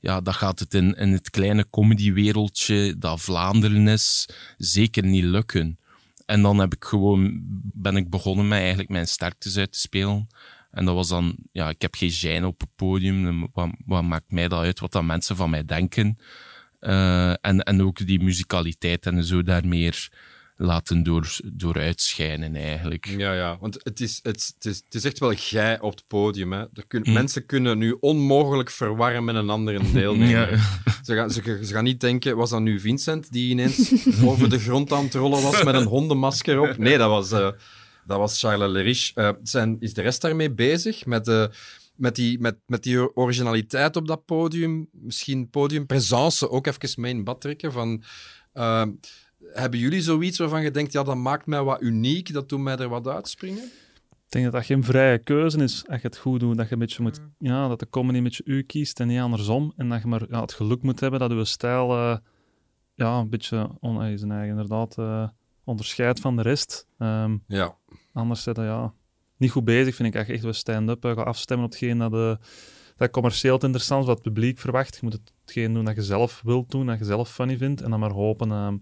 [0.00, 5.78] ja, dan gaat het in, in het kleine comedywereldje dat Vlaanderen is zeker niet lukken.
[6.26, 10.28] En dan heb ik gewoon, ben ik begonnen met eigenlijk mijn sterktes uit te spelen.
[10.70, 13.48] En dat was dan, ja, ik heb geen gêne op het podium.
[13.52, 16.18] Wat, wat maakt mij dat uit, wat dat mensen van mij denken?
[16.80, 20.08] Eh, en, en ook die muzikaliteit en zo daar meer
[20.60, 23.06] laten door, door uitschijnen eigenlijk.
[23.06, 26.04] Ja, ja, want het is, het, het is, het is echt wel jij op het
[26.06, 26.52] podium.
[26.52, 26.60] Hè.
[26.60, 27.12] Er kun, Hm.
[27.12, 30.52] Mensen kunnen nu onmogelijk verwarren met een andere deelnemer.
[30.52, 30.58] Ja.
[31.02, 33.92] Ze, gaan, ze, ze gaan niet denken, was dat nu Vincent die ineens
[34.24, 36.78] over de grond aan het rollen was met een hondenmasker op?
[36.78, 37.50] Nee, dat was, eh,
[38.06, 39.12] dat was Charles Leriche.
[39.14, 41.06] Eh, zijn, is de rest daarmee bezig?
[41.06, 41.46] Met, eh,
[41.96, 44.88] met, die, met, met die originaliteit op dat podium?
[44.92, 47.72] Misschien podiumpresence ook even mee in bad trekken?
[47.72, 48.02] Van,
[49.52, 52.76] hebben jullie zoiets waarvan je denkt, ja, dat maakt mij wat uniek, dat doet mij
[52.76, 53.62] er wat uitspringen?
[54.28, 56.56] Ik denk dat dat geen vrije keuze is als je het goed doet.
[56.56, 59.20] Dat je een beetje moet, ja, dat de comedy een beetje u kiest en niet
[59.20, 59.72] andersom.
[59.76, 62.16] En dat je maar ja, het geluk moet hebben dat je stijl eh,
[62.94, 65.28] ja, een beetje on, eigen inderdaad eh,
[65.64, 66.86] onderscheidt van de rest.
[66.98, 67.74] Ehm, Ja.
[68.12, 68.92] anders zit dat ja,
[69.36, 70.16] niet goed bezig, vind ik.
[70.16, 72.38] Als je echt wel stand-up gaat afstemmen op hetgeen dat, de,
[72.96, 74.94] dat commercieel het interessant is, wat het publiek verwacht.
[74.94, 77.82] Je moet hetgeen doen dat je zelf wilt doen, dat je zelf funny vindt.
[77.82, 78.76] En dan maar hopen ehm,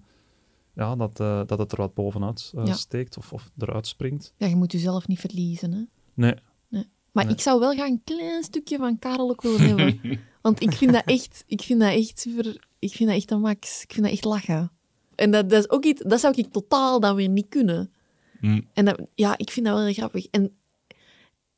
[0.77, 2.73] ja, dat, eh, dat het er wat bovenuit eh, Ja.
[2.73, 4.33] steekt of, of eruit springt.
[4.37, 5.73] Ja, je moet jezelf niet verliezen.
[5.73, 5.83] Hè?
[6.15, 6.35] Nee.
[6.69, 6.85] Nee.
[7.13, 7.35] Maar Nee.
[7.35, 10.01] ik zou wel graag een klein stukje van Karel ook willen hebben.
[10.43, 13.41] Want ik vind dat echt, ik vind dat echt super, ik vind dat echt een
[13.41, 13.83] max.
[13.83, 14.71] Ik vind dat echt lachen.
[15.15, 17.93] En dat, dat is ook iets, dat zou ik totaal dan weer niet kunnen.
[18.41, 18.61] Hm.
[18.73, 20.27] En dat, ja, ik vind dat wel heel grappig.
[20.27, 20.57] En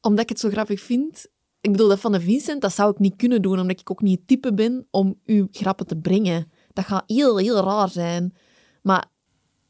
[0.00, 1.26] omdat ik het zo grappig vind,
[1.61, 4.02] ik bedoel, dat van de Vincent, dat zou ik niet kunnen doen, omdat ik ook
[4.02, 6.50] niet het type ben om uw grappen te brengen.
[6.72, 8.35] Dat gaat heel, heel raar zijn.
[8.88, 9.05] Maar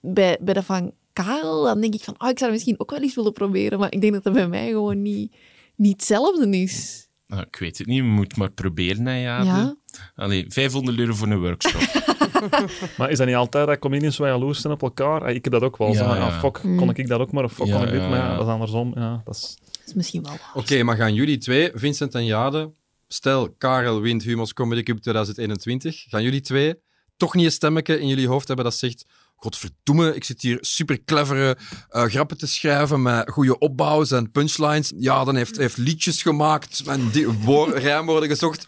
[0.00, 3.00] bij, bij dat van Karel, dan denk ik van, oh, ik zou misschien ook wel
[3.00, 5.34] eens willen proberen, maar ik denk dat dat bij mij gewoon niet,
[5.76, 7.06] niet hetzelfde is.
[7.26, 9.42] Nou, ik weet het niet, we moeten maar proberen, hè, ja.
[9.42, 9.76] Ja.
[10.14, 11.80] Allee, 500 euro voor een workshop.
[12.98, 15.22] Maar is dat niet altijd dat comedians zo jaloers zijn op elkaar?
[15.24, 15.92] Ah, Ik heb dat ook wel.
[15.92, 16.26] Ja, ja.
[16.26, 16.76] ah, fuck, Mm.
[16.78, 17.44] kon ik dat ook maar?
[17.44, 18.00] Of fuck, kon ik dit?
[18.00, 18.92] ja, Maar dat is andersom.
[18.94, 19.56] Ja, dat is...
[19.72, 20.32] Dat is misschien wel.
[20.54, 22.70] Oké, maar gaan jullie twee, Vincent en Jade,
[23.08, 26.74] stel Karel wint Humors Comedy Cup 2021, gaan jullie twee
[27.18, 29.04] toch niet een stemmetje in jullie hoofd hebben dat zegt
[29.40, 31.56] Godverdomme, ik zit hier super clevere
[31.88, 34.92] eh, grappen te schrijven met goede opbouws en punchlines.
[34.96, 38.66] Ja, dan heeft, heeft liedjes gemaakt en die woor- rijmwoorden gezocht.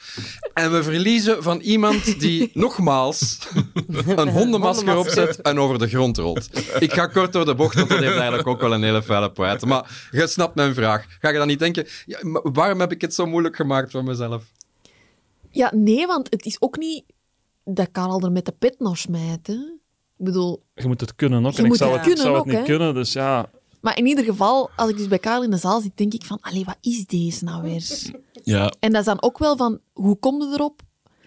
[0.55, 3.39] En we verliezen van iemand die nogmaals
[4.07, 6.49] een hondenmasker opzet en over de grond rolt.
[6.79, 9.33] Ik ga kort door de bocht, want dat heeft eigenlijk ook wel een hele felle
[9.33, 9.67] poëte.
[9.67, 11.07] Maar je snapt mijn vraag.
[11.21, 14.05] Ga je dan niet denken, ja, maar waarom heb ik het zo moeilijk gemaakt voor
[14.05, 14.43] mezelf?
[15.51, 17.05] Ja, nee, want het is ook niet
[17.65, 19.47] dat Karel er met de pet naar smijt.
[19.47, 19.53] Hè?
[20.19, 21.53] Ik bedoel, Je moet het kunnen ook.
[21.53, 23.51] Je en ik zou het het, ik zou kunnen het niet kunnen, dus ja...
[23.81, 26.25] maar in ieder geval, als ik dus bij Karel in de zaal zit, denk ik
[26.25, 28.11] van, allee, wat is deze nou weer?
[28.43, 30.81] ja, En dat is dan ook wel van, hoe kom je erop?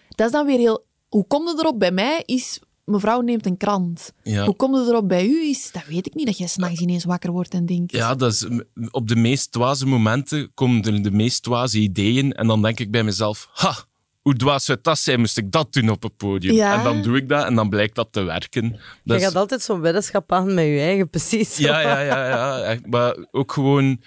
[0.10, 0.86] Dat is dan weer heel...
[1.10, 4.12] Hoe kom je erop bij mij is, mevrouw neemt een krant.
[4.24, 4.46] ja.
[4.46, 7.04] Hoe kom je erop bij u is, dat weet ik niet, dat jij s'nachts ineens
[7.04, 7.92] wakker wordt en denkt...
[7.92, 8.48] Ja, dat is,
[8.92, 12.34] op de meest dwaze momenten komen er de meest dwaze ideeën.
[12.34, 13.76] En dan denk ik bij mezelf, ha,
[14.24, 16.54] hoe dwaas zou dat zijn, moest ik dat doen op het podium.
[16.54, 16.78] Ja.
[16.78, 18.80] En dan doe ik dat en dan blijkt dat te werken.
[19.04, 21.58] Je gaat altijd zo'n weddenschap aan met je eigen, precies.
[21.58, 22.80] ja, ja, ja, ja.
[22.86, 24.02] Maar ook gewoon,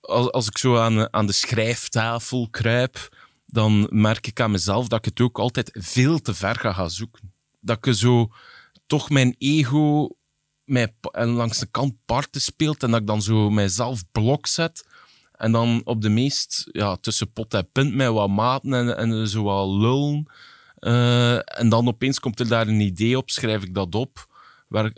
[0.00, 4.98] als, als ik zo aan, aan de schrijftafel kruip, dan merk ik aan mezelf dat
[4.98, 7.32] ik het ook altijd veel te ver ga gaan zoeken.
[7.60, 8.30] Dat ik zo
[8.86, 10.08] toch mijn ego
[10.64, 14.86] mij langs de kant parten speelt en dat ik dan zo mijzelf blok zet.
[15.42, 19.28] En dan op de meest, ja, tussen pot en pint met wat maten en, en
[19.28, 20.26] zo wat lullen.
[20.74, 24.26] Eh, en dan opeens komt er daar een idee op, schrijf ik dat op.
[24.68, 24.92] Waar,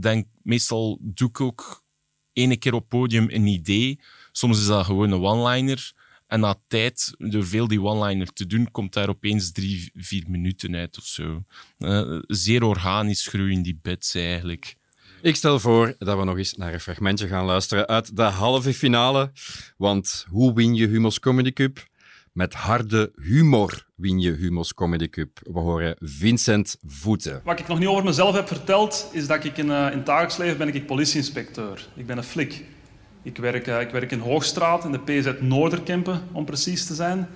[0.00, 1.84] denk, meestal doe ik ook
[2.32, 4.00] ene keer op podium een idee.
[4.32, 5.92] Soms is dat gewoon een one-liner.
[6.26, 10.74] En na tijd, door veel die one-liner te doen, komt daar opeens drie, vier minuten
[10.74, 11.44] uit of zo.
[11.78, 14.76] Eh, zeer organisch groeien die bits eigenlijk.
[15.24, 18.74] Ik stel voor dat we nog eens naar een fragmentje gaan luisteren uit de halve
[18.74, 19.30] finale.
[19.76, 21.86] Want hoe win je Humos Comedy Cup?
[22.32, 25.40] Met harde humor win je Humos Comedy Cup.
[25.42, 27.40] We horen Vincent Voeten.
[27.44, 30.06] Wat ik nog niet over mezelf heb verteld, is dat ik in, eh, in het
[30.06, 31.88] dagelijks leven ben ik politieinspecteur.
[31.96, 32.64] Ik ben een flik.
[33.22, 37.28] Ik werk, eh, ik werk in Hoogstraat, in de PZ Noorderkempen, om precies te zijn.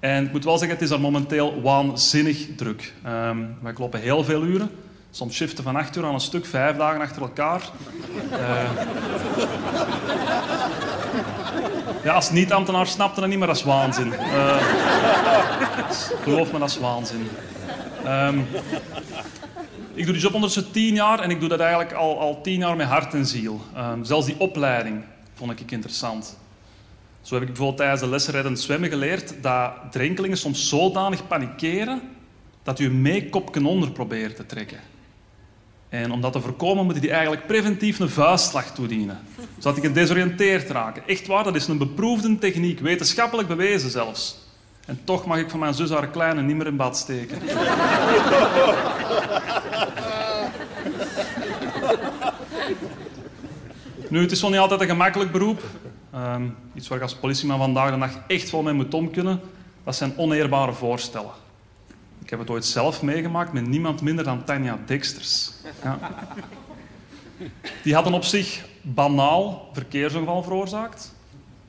[0.00, 2.92] En ik moet wel zeggen, het is daar momenteel waanzinnig druk.
[3.02, 4.70] Ehm, wij kloppen heel veel uren.
[5.18, 7.70] Soms shiften van acht uur aan een stuk, vijf dagen achter elkaar.
[8.30, 8.70] Eh,
[12.04, 14.12] ja, als niet-ambtenaar snapte dat niet, maar dat is waanzin.
[14.12, 14.56] Eh,
[16.22, 17.28] geloof me, dat is waanzin.
[18.04, 18.38] Ehm,
[19.94, 22.58] ik doe die job ondertussen tien jaar en ik doe dat eigenlijk al, al tien
[22.58, 23.60] jaar met hart en ziel.
[23.74, 25.02] Ehm, zelfs die opleiding
[25.34, 26.36] vond ik interessant.
[27.22, 32.00] Zo heb ik bijvoorbeeld tijdens de lessen reddend zwemmen geleerd dat drenkelingen soms zodanig panikeren
[32.62, 34.78] dat u een meekopken onder proberen te trekken.
[35.88, 39.18] En om dat te voorkomen moeten die eigenlijk preventief een vuistslag toedienen.
[39.58, 41.02] Zodat die gedesoriënteerd raken.
[41.06, 44.38] Echt waar, dat is een beproefde techniek, wetenschappelijk bewezen zelfs.
[44.86, 47.38] En toch mag ik van mijn zus haar kleine niet meer in bad steken.
[54.10, 55.62] Nu, het is wel niet altijd een gemakkelijk beroep.
[56.12, 56.42] Ehm,
[56.74, 59.40] iets waar je als politieman vandaag de dag echt wel mee moet om kunnen.
[59.84, 61.30] Dat zijn oneerbare voorstellen.
[62.28, 65.50] Ik heb het ooit zelf meegemaakt met niemand minder dan Tanja Dexters.
[65.82, 65.98] Ja.
[67.82, 71.14] Die had een op zich banaal verkeersongeval veroorzaakt.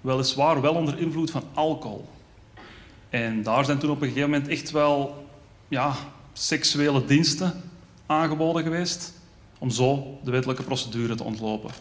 [0.01, 2.09] Weliswaar wel onder invloed van alcohol.
[3.09, 5.27] En daar zijn toen op een gegeven moment echt wel
[5.67, 5.93] ja,
[6.33, 7.63] seksuele diensten
[8.05, 9.13] aangeboden geweest.
[9.59, 11.71] Om zo de wettelijke procedure te ontlopen.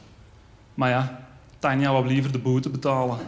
[0.75, 1.27] Maar ja,
[1.59, 3.19] Tanja wou liever de boete betalen.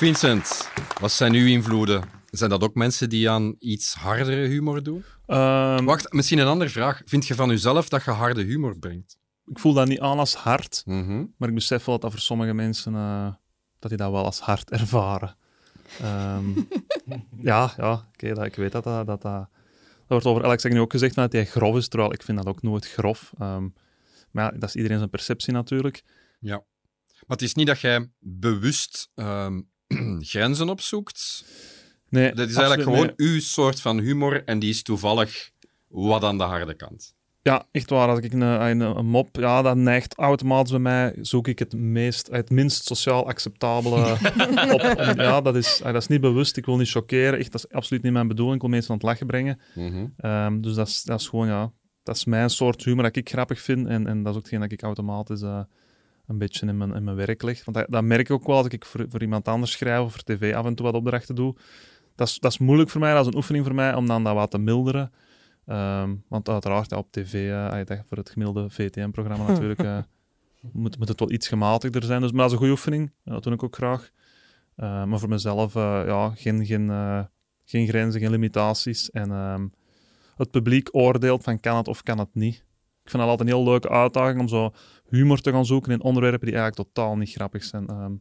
[0.00, 2.04] Vincent, wat zijn uw invloeden?
[2.30, 5.04] Zijn dat ook mensen die aan iets hardere humor doen?
[5.26, 7.02] Ehm, Wacht, misschien een andere vraag.
[7.04, 9.18] Vind je van jezelf dat je harde humor brengt?
[9.46, 11.24] ik voel dat niet aan als hard, Mhm.
[11.36, 13.32] maar ik besef wel dat dat voor sommige mensen eh,
[13.78, 15.36] dat die dat wel als hard ervaren.
[16.00, 16.48] Ehm,
[17.40, 19.06] ja, ja oké, dat, ik weet dat dat...
[19.06, 19.48] dat, dat
[20.06, 22.62] wordt over Alex nu ook gezegd dat hij grof is, terwijl ik vind dat ook
[22.62, 23.32] nooit grof.
[23.38, 23.68] Ehm,
[24.30, 26.02] Maar ja, dat is iedereen zijn perceptie natuurlijk.
[26.40, 26.64] Ja.
[27.26, 29.10] Maar het is niet dat jij bewust
[30.32, 31.44] grenzen opzoekt.
[32.08, 33.32] Nee, Dat is absoluut eigenlijk gewoon nee.
[33.32, 35.50] uw soort van humor en die is toevallig
[35.88, 37.14] wat aan de harde kant.
[37.42, 38.08] Ja, echt waar.
[38.08, 41.72] Als ik een, een, een mop, ja, dat neigt automatisch bij mij, zoek ik het,
[41.72, 44.12] meest, het minst sociaal acceptabele
[44.74, 45.16] op.
[45.16, 46.56] Ja, dat is, ah, dat is niet bewust.
[46.56, 47.38] Ik wil niet choqueren.
[47.38, 48.54] Echt, dat is absoluut niet mijn bedoeling.
[48.54, 49.60] Ik wil mensen aan het lachen brengen.
[49.74, 50.06] Mhm.
[50.16, 53.28] Ehm, dus dat is, dat is gewoon, ja, dat is mijn soort humor dat ik
[53.28, 53.88] grappig vind.
[53.88, 55.60] En, en dat is ook hetgeen dat ik automatisch eh,
[56.30, 57.64] een beetje in mijn, in mijn werk leg.
[57.64, 60.12] Want dat, dat merk ik ook wel als ik voor, voor iemand anders schrijf of
[60.12, 61.54] voor tv af en toe wat opdrachten doe.
[62.14, 64.24] Dat is, dat is moeilijk voor mij, dat is een oefening voor mij om dan
[64.24, 65.12] dat wat te milderen.
[65.66, 69.98] Ehm, want uiteraard, ja, op tv, eh, voor het gemiddelde VTM-programma natuurlijk, eh,
[70.72, 72.20] moet, moet het wel iets gematigder zijn.
[72.20, 74.10] Dus, maar dat is een goede oefening, dat doe ik ook graag.
[74.76, 76.88] Eh, maar voor mezelf, ja, geen, geen,
[77.64, 79.10] geen grenzen, geen limitaties.
[79.10, 79.66] En ehm,
[80.36, 82.64] het publiek oordeelt van kan het of kan het niet.
[83.10, 84.72] Ik vind dat altijd een heel leuke uitdaging om zo
[85.08, 87.86] humor te gaan zoeken in onderwerpen die eigenlijk totaal niet grappig zijn.
[87.86, 88.12] Ehm,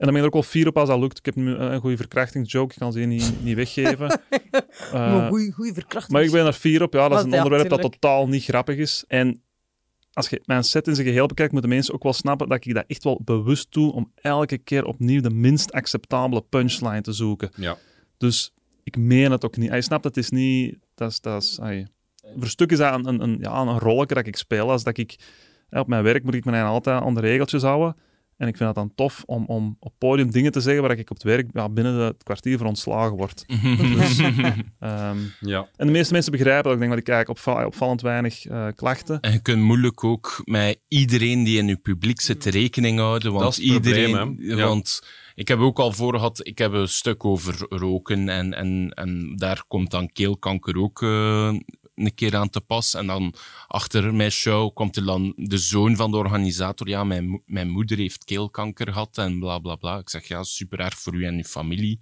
[0.00, 1.18] en dan ben ik er ook wel fier op als dat lukt.
[1.18, 4.08] Ik heb nu een goede verkrachtingsjoke, ik kan ze hier niet, niet weggeven.
[4.92, 6.12] Eh, maar goeie, goeie verkrachting.
[6.12, 6.92] maar ik ben er fier op.
[6.92, 9.04] Ja, dat is een ja, onderwerp dat totaal niet grappig is.
[9.06, 9.42] En
[10.12, 12.74] als je mijn set in zijn geheel bekijkt, moeten mensen ook wel snappen dat ik
[12.74, 17.50] dat echt wel bewust doe om elke keer opnieuw de minst acceptabele punchline te zoeken.
[17.56, 17.76] Ja.
[18.16, 19.70] Dus ik meen het ook niet.
[19.70, 20.78] Hij snapt, het is niet...
[20.94, 21.86] Dat is, dat is, ai.
[22.36, 24.70] Voor stuk is dat een, een, een, ja, een rolletje dat ik speel.
[24.70, 25.18] Als dat ik,
[25.68, 27.96] hè, op mijn werk moet ik me altijd aan de regeltjes houden.
[28.36, 31.10] En ik vind het dan tof om, om op podium dingen te zeggen waar ik
[31.10, 33.44] op het werk ja, binnen de- het kwartier voor ontslagen word.
[33.96, 34.18] Dus,
[34.78, 35.68] ehm, Ja.
[35.76, 36.72] en de meeste mensen begrijpen dat.
[36.72, 39.20] Ik denk dat ik eigenlijk opva- opvallend weinig eh, klachten.
[39.20, 43.30] En je kunt moeilijk ook met iedereen die in je publiek zit rekening houden.
[43.32, 44.56] Want Dat is het probleem, iedereen.
[44.56, 44.62] hè?
[44.62, 44.66] Ja.
[44.68, 45.02] Want
[45.34, 48.28] ik heb ook al voor gehad, ik heb een stuk over roken.
[48.28, 51.54] En, en, en daar komt dan keelkanker ook eh,
[52.04, 52.94] een keer aan te pas.
[52.94, 53.34] En dan
[53.66, 56.88] achter mijn show komt er dan de zoon van de organisator.
[56.88, 59.98] Ja, mijn, mijn moeder heeft keelkanker gehad en bla bla bla.
[59.98, 61.98] Ik zeg ja, super erg voor u en uw familie.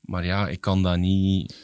[0.00, 1.56] Maar ja, ik kan dat niet.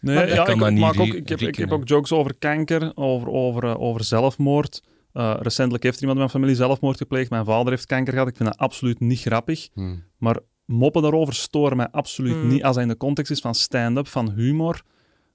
[0.00, 1.88] Nee, Maar ja, ik kan ik, dat niet maak ook, ik, heb, ik heb ook
[1.88, 4.82] jokes over kanker, over, over, eh, over zelfmoord.
[5.12, 7.30] Eh, recentelijk heeft er iemand in mijn familie zelfmoord gepleegd.
[7.30, 8.28] Mijn vader heeft kanker gehad.
[8.28, 9.68] Ik vind dat absoluut niet grappig.
[9.74, 10.04] Hmm.
[10.18, 12.48] Maar moppen daarover storen mij absoluut Hmm.
[12.48, 12.64] niet.
[12.64, 14.82] Als hij in de context is van stand-up, van humor.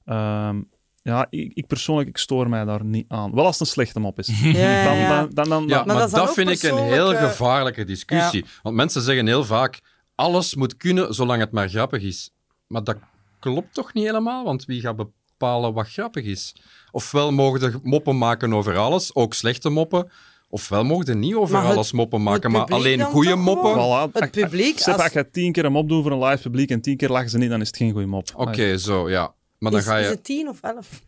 [0.05, 0.61] Ehm,
[1.03, 3.33] ja, ik, ik persoonlijk, ik stoor mij daar niet aan.
[3.35, 4.27] Wel als het een slechte mop is.
[4.41, 5.19] Ja, Dan, ja.
[5.19, 8.45] dan, dan, dan, Ja, maar, dat vind ik een heel gevaarlijke discussie.
[8.61, 9.79] Want mensen zeggen heel vaak,
[10.15, 12.31] alles moet kunnen zolang het maar grappig is.
[12.67, 12.97] Maar dat
[13.39, 14.43] klopt toch niet helemaal?
[14.43, 16.55] Want wie gaat bepalen wat grappig is?
[16.91, 20.11] Ofwel mogen de moppen maken over alles, ook slechte moppen.
[20.49, 23.73] Ofwel mogen er niet over het- alles moppen maken, maar alleen goede moppen.
[23.75, 24.11] Voilà.
[24.13, 26.69] Het publiek, Stel, als- als je tien keer een mop doet voor een live publiek
[26.69, 28.27] en tien keer lachen ze niet, dan is het geen goede mop.
[28.35, 29.33] Oké, zo, ja.
[29.61, 30.11] Maar dan is, ga is je...
[30.11, 31.01] het 10 of 11?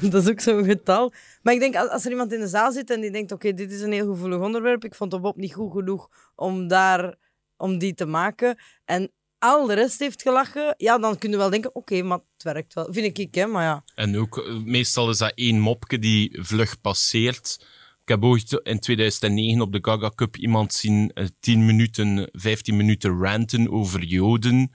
[0.10, 1.12] dat is ook zo'n getal.
[1.42, 3.72] Maar ik denk, als, er iemand in de zaal zit en die denkt, oké, dit
[3.72, 7.14] is een heel gevoelig onderwerp, ik vond de Bob niet goed genoeg om, daar,
[7.56, 11.50] om die te maken, en al de rest heeft gelachen, ja, dan kun je wel
[11.50, 12.88] denken, oké, maar het werkt wel.
[12.90, 13.84] Vind ik, hè, maar ja.
[13.94, 17.66] En ook, eh, meestal is dat één mopje die vlug passeert.
[18.02, 22.76] Ik heb ooit in 2009 op de Gaga Cup iemand zien eh, 10 minuten, 15
[22.76, 24.72] minuten ranten over Joden.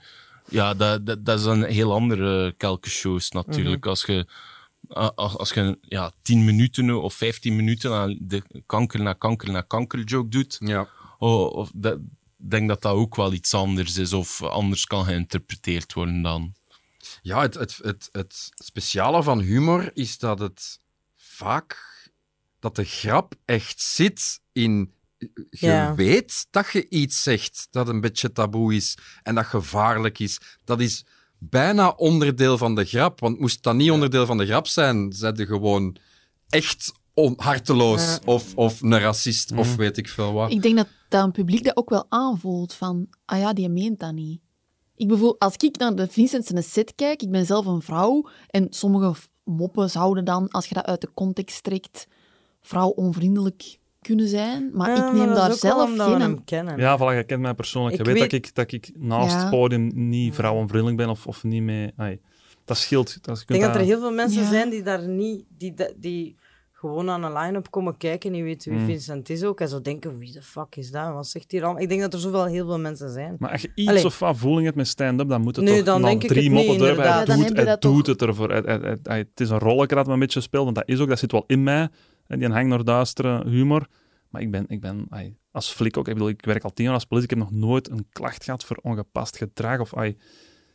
[0.48, 3.86] Ja, dat, dat, dat is een heel andere kelkenshows natuurlijk.
[3.86, 4.26] Als je,
[4.88, 9.60] als, als je ja, 10 minuten of 15 minuten aan de kanker na kanker na
[9.60, 10.88] kanker joke doet, Ja.
[11.18, 11.98] oh, of dat,
[12.38, 16.54] ik denk dat dat ook wel iets anders is of anders kan geïnterpreteerd worden dan.
[17.22, 20.80] Ja, het, het, het, het speciale van humor is dat het
[21.14, 21.84] vaak
[22.60, 24.94] dat de grap echt zit in.
[25.50, 25.94] Je Ja.
[25.94, 30.40] weet dat je iets zegt dat een beetje taboe is en dat gevaarlijk is.
[30.64, 31.04] Dat is
[31.38, 33.20] bijna onderdeel van de grap.
[33.20, 35.96] Want moest dat niet onderdeel van de grap zijn, zijn je gewoon
[36.48, 36.92] echt
[37.36, 38.18] harteloos Ja.
[38.24, 40.50] of, of een racist of weet ik veel wat.
[40.50, 43.98] Ik denk dat, dat een publiek dat ook wel aanvoelt van, ah ja, die meent
[44.00, 44.40] dat niet.
[44.96, 48.28] Ik bijvoorbeeld, als ik naar de Vincent zijn set kijk, ik ben zelf een vrouw,
[48.46, 52.06] en sommige moppen zouden dan, als je dat uit de context trekt,
[52.62, 56.20] vrouw onvriendelijk kunnen zijn, maar Ja, ik neem daar zelf geen...
[56.20, 56.78] hem kennen.
[56.78, 57.94] Ja, voilà, je kent mij persoonlijk.
[57.94, 59.40] Je Ik weet, weet- dat, ik, dat ik naast Ja.
[59.40, 61.92] het podium niet vrouwenvriendelijk ben of, of niet mee...
[61.96, 62.18] ai,
[62.64, 63.24] dat scheelt.
[63.24, 64.48] Dat, je Ik denk dat er heel veel mensen Ja.
[64.48, 66.36] zijn die daar niet, die, die
[66.72, 68.86] gewoon aan een line-up komen kijken en die weten wie Mm.
[68.86, 69.60] Vincent is ook.
[69.60, 71.12] En zo denken, wie de fuck is dat?
[71.12, 71.78] Wat zegt hij dan?
[71.78, 73.36] Ik denk dat er zoveel heel veel mensen zijn.
[73.38, 74.04] Maar als je iets Allee.
[74.04, 76.42] of wat voeling hebt met stand-up, dan moet het Nee, toch dan denk ik drie
[76.42, 76.94] het moppen niet, erbij.
[77.04, 77.26] inderdaad.
[77.26, 78.48] Hij Ja, doet, je dat doet toch- het ervoor.
[78.50, 80.88] Hij- hij- hij- hij- het is een rolletje dat me een beetje speelt, want dat
[80.88, 81.88] is ook, dat zit wel in mij.
[82.28, 83.86] En die hangt naar duistere humor.
[84.30, 86.84] Maar ik ben, ik ben ai, als flik ook, ik bedoel, ik werk al tien
[86.84, 89.80] jaar als politie, ik heb nog nooit een klacht gehad voor ongepast gedrag.
[89.80, 90.16] Of, ai,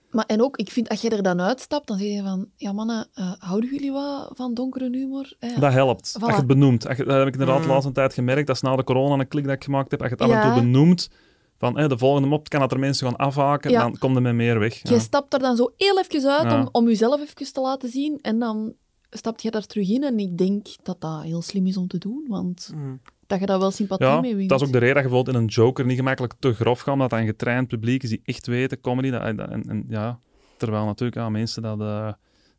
[0.10, 2.72] Maar en ook, ik vind, als je er dan uitstapt, dan zeg je van, ja
[2.72, 5.34] mannen, eh, houden jullie wat van donkere humor?
[5.39, 6.10] Eh, Dat helpt.
[6.18, 6.22] Voilà.
[6.22, 6.88] Als je het benoemt.
[6.88, 7.64] Als je- dat heb ik inderdaad Mm.
[7.68, 8.47] de laatste tijd gemerkt.
[8.47, 10.02] Dat is na de corona een klik dat ik gemaakt heb.
[10.02, 11.10] Als je het af en toe benoemt,
[11.58, 13.82] van eh, de volgende mop kan dat er mensen gaan afhaken, Ja.
[13.82, 14.74] dan komt er met meer weg.
[14.82, 14.99] Je Ja.
[14.99, 16.60] stapt er dan zo heel even uit Ja.
[16.60, 18.74] om, om jezelf even te laten zien en dan
[19.12, 20.03] stapt je daar terug in.
[20.03, 22.99] En ik denk dat dat heel slim is om te doen, want Mm.
[23.28, 24.49] dat je daar wel sympathie Ja, mee wint.
[24.49, 26.80] dat is ook de reden dat je bijvoorbeeld in een Joker niet gemakkelijk te grof
[26.80, 29.09] gaat, omdat dat een getraind publiek is die echt weten, comedy.
[29.09, 30.20] Dat, en, en, ja,
[30.57, 32.14] terwijl natuurlijk ja, mensen dat eh,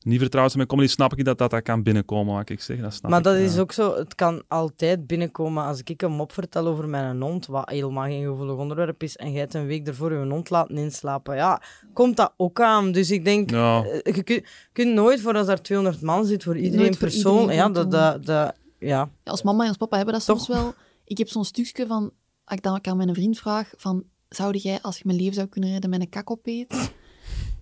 [0.04, 2.80] niet vertrouwd zijn met comedy, snap ik dat dat, dat kan binnenkomen, wat ik zeg.
[2.80, 3.40] Dat snap Maar ik, dat ja.
[3.42, 7.46] is ook zo, het kan altijd binnenkomen als ik een mop vertel over mijn hond,
[7.46, 10.76] wat helemaal geen gevoelig onderwerp is, en jij het een week ervoor je hond laten
[10.76, 11.36] inslapen.
[11.36, 12.92] Ja, komt dat ook aan.
[12.92, 13.84] Dus ik denk, Ja.
[13.84, 17.08] eh, je kunt, kunt nooit voor als er 200 man zit, voor iedereen Nooit voor
[17.08, 17.40] persoon.
[17.40, 18.88] iedereen ja, dat, dat, dat, ja.
[19.24, 20.40] Ja, als mama en als papa hebben dat Toch?
[20.40, 20.74] soms wel.
[21.04, 22.10] Ik heb zo'n stukje van,
[22.44, 25.46] als ik dan aan mijn vriend vraag, van, zou jij, als je mijn leven zou
[25.46, 26.92] kunnen redden, met een kak opeet?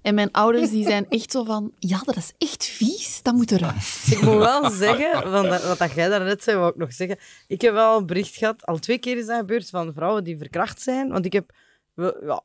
[0.02, 3.50] En mijn ouders die zijn echt zo van, ja, dat is echt vies, dat moet
[3.50, 4.06] eruit.
[4.10, 7.18] Ik moet wel zeggen, want dat, wat dat jij daarnet zei, wou ik nog zeggen.
[7.46, 10.38] Ik heb wel een bericht gehad, al twee keer is dat gebeurd, van vrouwen die
[10.38, 11.08] verkracht zijn.
[11.08, 11.50] Want ik heb
[11.94, 12.42] wel, ja,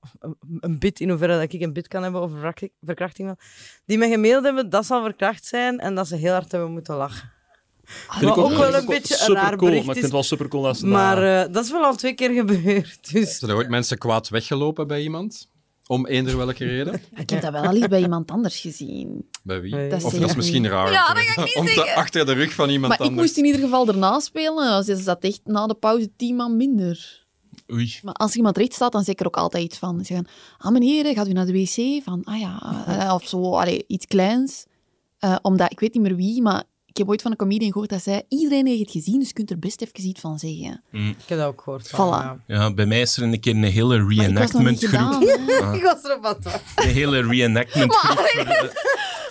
[0.59, 3.37] een, bit, in hoeverre dat ik een bit kan hebben over verkrachting, wel,
[3.85, 6.71] die me gemaild hebben dat ze al verkracht zijn en dat ze heel hard hebben
[6.71, 7.33] moeten lachen.
[7.85, 10.09] Vind Wat ik ook wel vind een beetje een raar cool, bericht maar ik is.
[10.09, 11.47] vind het wel super cool Maar dat...
[11.47, 13.11] eh, dat is wel al twee keer gebeurd.
[13.11, 15.53] Dus Zijn er ooit mensen kwaad weggelopen bij iemand?
[15.87, 16.93] Om eender welke reden?
[17.15, 19.29] Ik heb dat wel al eens bij iemand anders gezien.
[19.43, 19.75] Bij wie?
[19.75, 19.89] Nee.
[19.89, 20.71] Dat Of dat is ik misschien niet.
[20.71, 20.91] raar.
[20.91, 23.27] Ja, dat ga ik niet om te- achter de rug van iemand Maar ik anders.
[23.27, 24.83] moest in ieder geval erna spelen.
[24.83, 27.23] Ze zat echt na de pauze tien man minder.
[27.73, 27.99] Oei.
[28.03, 29.97] Maar als iemand recht staat, dan zeg ik er ook altijd iets van.
[29.99, 30.27] Ze zeggen,
[30.57, 32.03] ah meneer, gaat u naar de wc?
[32.03, 34.65] Van, ah ja, eh, of zo, allee, iets kleins.
[35.19, 36.63] Eh, omdat, ik weet niet meer wie, maar
[36.95, 39.33] ik heb ooit van een comedian gehoord dat zei, iedereen heeft het gezien, dus je
[39.33, 40.83] kunt er best even iets van zeggen.
[40.91, 41.87] ik heb dat ook gehoord.
[41.89, 42.11] Van, Voilà.
[42.47, 42.55] ja.
[42.55, 44.89] Ja, bij mij is er een keer een hele reenactment groep.
[44.89, 45.73] gedaan, hè.
[45.77, 46.51] Ik was het wachten.
[46.75, 48.73] Een hele reenactment groep.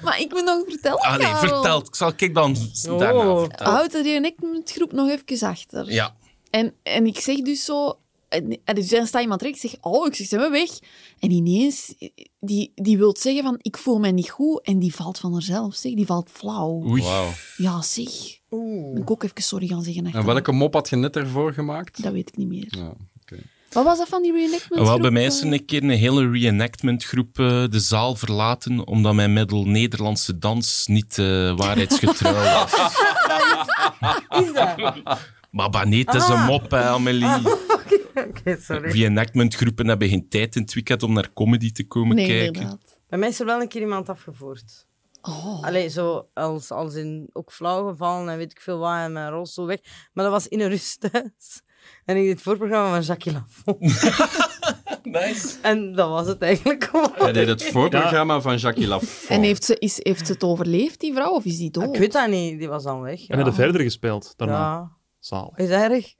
[0.02, 1.38] Maar ik moet nog vertellen, Allee, Karel.
[1.38, 1.78] vertel.
[1.80, 3.38] Ik zal ik dan daarna Oh.
[3.40, 3.72] vertellen.
[3.72, 5.92] Houd de reenactment-groep nog even achter.
[5.92, 6.14] Ja.
[6.50, 7.98] En, en ik zeg dus zo...
[8.34, 10.70] En, en dus dan staat iemand recht, ik zeg, oh, ik zeg, zijn we weg?
[11.18, 11.94] En ineens,
[12.40, 14.60] die, die wil zeggen van, ik voel mij niet goed.
[14.62, 15.94] En die valt van haarzelf, zeg.
[15.94, 16.82] Die valt flauw.
[16.88, 17.02] Oei.
[17.02, 17.28] Wauw.
[17.56, 18.08] Ja, zeg.
[18.50, 18.90] Oeh.
[18.92, 20.06] Moet ik ook even sorry gaan zeggen.
[20.12, 22.02] En welke mop had je net ervoor gemaakt?
[22.02, 22.66] Dat weet ik niet meer.
[22.68, 23.42] Ja, oké.
[23.70, 26.30] Wat was dat van die reenactment Wel, bij mij is er een keer een hele
[26.30, 32.72] reenactment groep eh, de zaal verlaten omdat mijn middel-Nederlandse dans niet eh, waarheidsgetrouw was.
[34.46, 34.76] Is dat?
[35.50, 36.46] maar bah, nee, het is een Ah.
[36.46, 37.26] mop, hè, Amelie.
[38.52, 38.90] Oké, sorry.
[38.90, 42.46] Reenactment groepen hebben geen tijd in het weekend om naar comedy te komen Nee, kijken.
[42.46, 42.98] inderdaad.
[43.08, 44.86] Bij mij is er wel een keer iemand afgevoerd.
[45.22, 45.62] Oh.
[45.64, 49.30] Allee, zo als, als in ook flauw gevallen en weet ik veel wat en mijn
[49.30, 49.78] rolstoel weg.
[50.12, 51.62] Maar dat was in een rusthuis.
[52.04, 53.82] En ik deed het voorprogramma van Jacques Lafont.
[55.02, 55.56] Nice.
[55.62, 57.12] En dat was het eigenlijk gewoon.
[57.14, 59.24] Hij deed het voorprogramma van Jacques Lafont.
[59.28, 61.94] En heeft ze, is, heeft ze het overleefd, die vrouw, of is die dood?
[61.94, 63.26] Ik weet dat niet, die was dan weg.
[63.28, 64.54] En heb je verder gespeeld daarna?
[64.58, 64.92] Ja.
[65.18, 65.56] Zalig.
[65.56, 66.14] Is erg?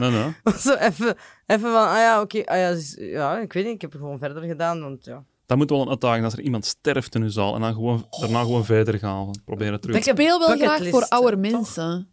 [0.00, 0.34] Nee, nee.
[0.66, 3.80] Zo even, even van, ah ja, oké, ah ja, dus- ja, ik weet niet, ik
[3.80, 5.24] heb het gewoon verder gedaan, want ja.
[5.46, 8.06] Dat moet wel een uitdaging als er iemand sterft in uw zaal en dan gewoon,
[8.20, 9.24] daarna gewoon verder gaan.
[9.24, 9.96] Van, proberen terug.
[9.96, 11.50] Ik speel wel graag voor oude toch?
[11.50, 12.08] mensen.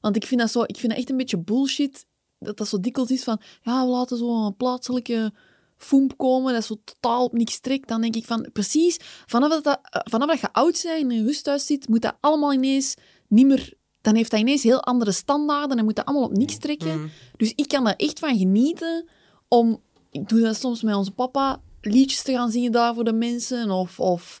[0.00, 2.06] Want ik vind dat, zo, ik vind dat echt een beetje bullshit.
[2.38, 3.40] Dat dat zo dikwijls is van...
[3.62, 5.32] Ja, we laten zo'n plaatselijke
[5.76, 6.52] foemp komen.
[6.52, 7.88] Dat is zo totaal op niks trekt.
[7.88, 8.48] Dan denk ik van...
[8.52, 8.96] Precies,
[9.26, 12.02] vanaf dat, dat, eh, vanaf dat je oud bent en in een rusthuis zit, moet
[12.02, 12.94] dat allemaal ineens
[13.28, 13.72] niet meer...
[14.00, 17.00] Dan heeft dat ineens heel andere standaarden en moet dat allemaal op niks trekken.
[17.00, 17.10] Mm.
[17.36, 19.08] Dus ik kan er echt van genieten
[19.48, 19.80] om...
[20.10, 23.70] Ik doe dat soms met onze papa, liedjes te gaan zingen daar voor de mensen.
[23.70, 24.00] Of...
[24.00, 24.40] of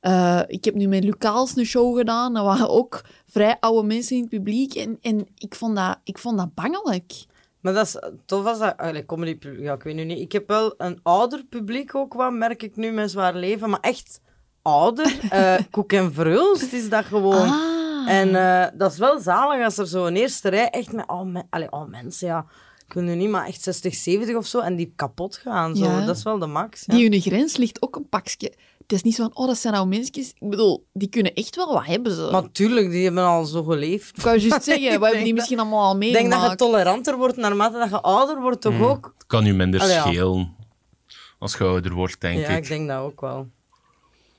[0.00, 2.36] eh, ik heb nu met Lucaals een show gedaan.
[2.36, 4.74] Er waren ook vrij oude mensen in het publiek.
[4.74, 7.24] En, en ik, vond dat, ik vond dat bangelijk.
[7.60, 8.76] Maar dat is tof als dat...
[8.76, 10.20] Allee, comedy ja, ik weet nu niet.
[10.20, 13.70] Ik heb wel een ouder publiek ook wat, merk ik nu met Zwaar Leven.
[13.70, 14.20] Maar echt
[14.62, 15.18] ouder.
[15.30, 17.48] eh Koek en Verhulst is dat gewoon.
[17.48, 17.77] Ah.
[18.08, 21.42] En eh, dat is wel zalig als er zo een eerste rij echt met me
[21.50, 22.46] allee, al mensen, ja.
[22.88, 24.60] Ik nu niet, maar echt 60, 70 of zo.
[24.60, 25.76] En die kapot gaan.
[25.76, 25.84] Zo.
[25.84, 26.04] Ja.
[26.04, 26.82] Dat is wel de max.
[26.86, 26.94] Ja.
[26.94, 28.52] Die hun grens ligt ook een pakje.
[28.78, 30.28] Het is niet zo van, oh, dat zijn oude mensjes.
[30.38, 32.28] Ik bedoel, die kunnen echt wel wat hebben ze.
[32.32, 34.16] Maar tuurlijk, die hebben al zo geleefd.
[34.16, 36.28] ik wou juist zeggen, we Ik hebben die misschien allemaal al Ik denk dat je
[36.28, 36.58] meegemaakt.
[36.58, 39.12] toleranter wordt naarmate dat je ouder wordt, toch ook?
[39.18, 40.02] Het kan u minder Allee, ja.
[40.02, 40.56] schelen
[41.38, 42.56] als je ouder wordt, denk Ja, ik.
[42.62, 43.48] ik denk dat ook wel.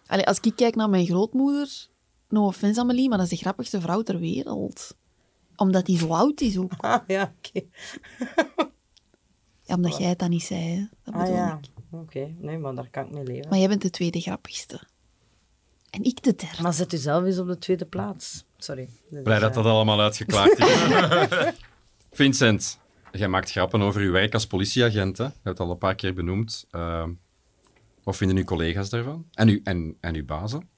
[0.08, 1.88] Allee, als ik kijk naar mijn grootmoeder,
[2.30, 4.98] no offense Amelie, maar dat is de grappigste vrouw ter wereld.
[5.56, 6.72] Omdat die zo oud is ook.
[6.82, 7.66] Ah, ja, oké.
[9.64, 10.86] Ja, omdat jij het dan niet zei, hè.
[11.04, 12.00] Dat Ah bedoel ja, ik.
[12.00, 12.34] oké.
[12.38, 13.50] Nee, maar daar kan ik mee leven.
[13.50, 14.80] Maar jij bent de tweede grappigste.
[15.90, 16.62] En ik de derde.
[16.62, 18.46] Maar zet u zelf eens op de tweede plaats.
[18.58, 18.90] Sorry.
[19.10, 21.52] Blij is, dat eh, dat allemaal uitgeklaard is.
[22.12, 22.80] Vincent,
[23.12, 25.18] jij maakt grappen over je werk als politieagent.
[25.18, 25.24] Hè?
[25.24, 26.66] Je hebt het al een paar keer benoemd.
[26.72, 27.06] Eh,
[28.04, 29.26] Wat vinden uw collega's daarvan?
[29.34, 30.70] En, uw, en, en uw bazen?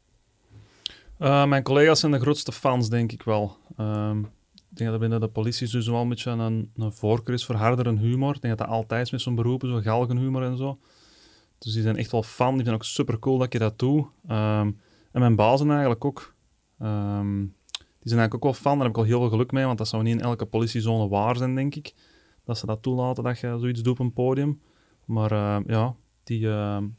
[1.22, 3.58] Eh, mijn collega's zijn de grootste fans, denk ik wel.
[3.78, 4.20] Ehm,
[4.54, 7.98] ik denk dat binnen de politie dus wel een beetje een, voorkeur is voor hardere
[7.98, 8.36] humor.
[8.36, 10.80] Ik denk dat dat altijd is met zo'n beroep, zo galgenhumor en zo.
[11.58, 12.48] Dus die zijn echt wel fan.
[12.48, 14.06] Die vinden ook super cool dat je dat doet.
[14.28, 14.72] Ehm,
[15.12, 16.36] en mijn bazen eigenlijk ook.
[16.80, 17.40] Ehm,
[18.00, 18.74] die zijn eigenlijk ook wel fan.
[18.74, 21.08] Daar heb ik al heel veel geluk mee, want dat zou niet in elke politiezone
[21.08, 21.94] waar zijn, denk ik.
[22.46, 24.62] Dat ze dat toelaten dat je zoiets doet op een podium.
[25.06, 25.34] Maar
[25.68, 26.48] ja, die,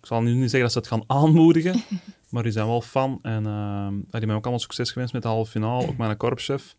[0.01, 1.83] ik zal nu niet zeggen dat ze het gaan aanmoedigen,
[2.33, 3.19] maar die zijn wel fan.
[3.23, 6.77] En ehm, die hebben ook allemaal succes gewenst met de halve finale, ook mijn korpschef.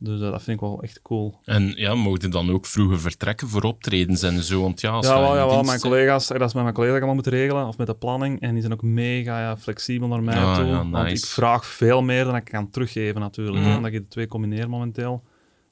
[0.00, 1.38] Dus eh, dat vind ik wel echt cool.
[1.44, 4.60] En ja, mochten dan ook vroeger vertrekken voor optredens en zo?
[4.62, 6.98] Want ja, als Ja, wel, ja, wel, mijn collega's, eh, dat is met mijn collega's
[7.00, 8.40] dat ik allemaal moet regelen, of met de planning.
[8.40, 10.64] En die zijn ook mega ja, flexibel naar mij Ah, toe.
[10.66, 11.24] ja, Want nice.
[11.24, 13.64] ik vraag veel meer dan ik kan teruggeven natuurlijk.
[13.64, 15.24] Hè, omdat je de twee combineert momenteel.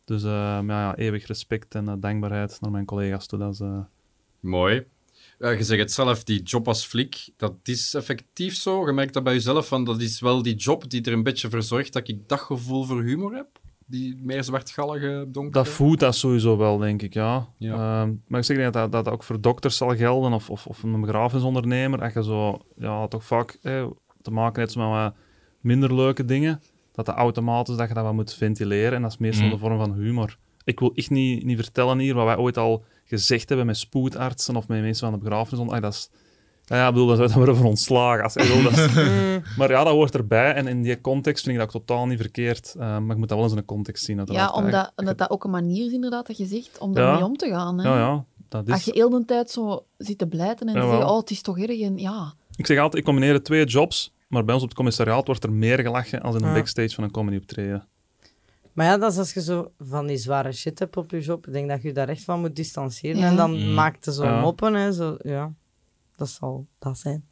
[0.05, 3.39] Dus maar ja, eeuwig respect en eh, dankbaarheid naar mijn collega's toe.
[3.39, 3.61] Dat is,
[4.41, 4.85] Mooi.
[5.39, 8.87] Ja, je zegt het zelf, die job als flik, dat is effectief zo.
[8.87, 11.51] Je merkt dat bij jezelf, van, dat is wel die job die er een beetje
[11.51, 13.47] voor zorgt dat ik dat gevoel voor humor heb.
[13.89, 15.65] Die meer zwartgallige, donkere...
[15.65, 17.49] Dat voelt dat sowieso wel, denk ik, ja.
[17.59, 17.73] Ja.
[17.73, 20.67] Ehm, maar ik zeg niet dat dat dat ook voor dokters zal gelden of, of,
[20.67, 21.99] of een begrafenisondernemer.
[21.99, 23.87] Dat je zo, ja, toch vaak eh,
[24.23, 25.15] te maken hebt met wat
[25.61, 26.61] minder leuke dingen.
[26.93, 28.93] Dat dat automatisch dat je dat wat moet ventileren.
[28.93, 29.51] En dat is meestal Mm.
[29.51, 30.39] de vorm van humor.
[30.67, 34.57] Ik wil echt niet, niet vertellen hier wat wij ooit al gezegd hebben met spoedartsen
[34.57, 35.69] of met mensen van de begrafenis.
[35.69, 36.11] Ah, dat is...
[36.65, 38.23] Ja, ja, ik bedoel, dat worden voor ontslagen.
[38.25, 38.95] Als, dat is-
[39.59, 40.55] maar ja, dat hoort erbij.
[40.55, 42.75] En in die context vind ik dat ook totaal niet verkeerd.
[42.79, 44.23] Eh, maar ik moet dat wel eens in een context zien.
[44.25, 46.95] Ja, omdat, omdat dat ook een manier is inderdaad dat je zegt om Ja.
[46.95, 47.79] daarmee om te gaan.
[47.81, 47.89] Hè?
[47.89, 48.85] Ja, ja, dat Als is...
[48.85, 50.91] je heel de tijd zo zit te blijten en te Jawel.
[50.95, 51.81] zeggen, oh, het is toch erg.
[51.81, 55.27] En ja, Ik zeg altijd, ik combineer twee jobs, maar bij ons op het commissariaat
[55.27, 56.55] wordt er meer gelachen als in een Ja.
[56.55, 57.87] backstage van een comedy optreden.
[58.77, 61.47] Maar ja, dat is als je zo van die zware shit hebt op je job.
[61.47, 63.21] Ik denk dat je daar echt van moet distancieren.
[63.21, 63.27] Ja.
[63.29, 63.75] En dan Mm.
[63.75, 64.41] maakt het zo Ja.
[64.41, 64.75] moppen.
[64.75, 65.53] Hè, zo, ja,
[66.17, 67.25] dat zal dat zijn.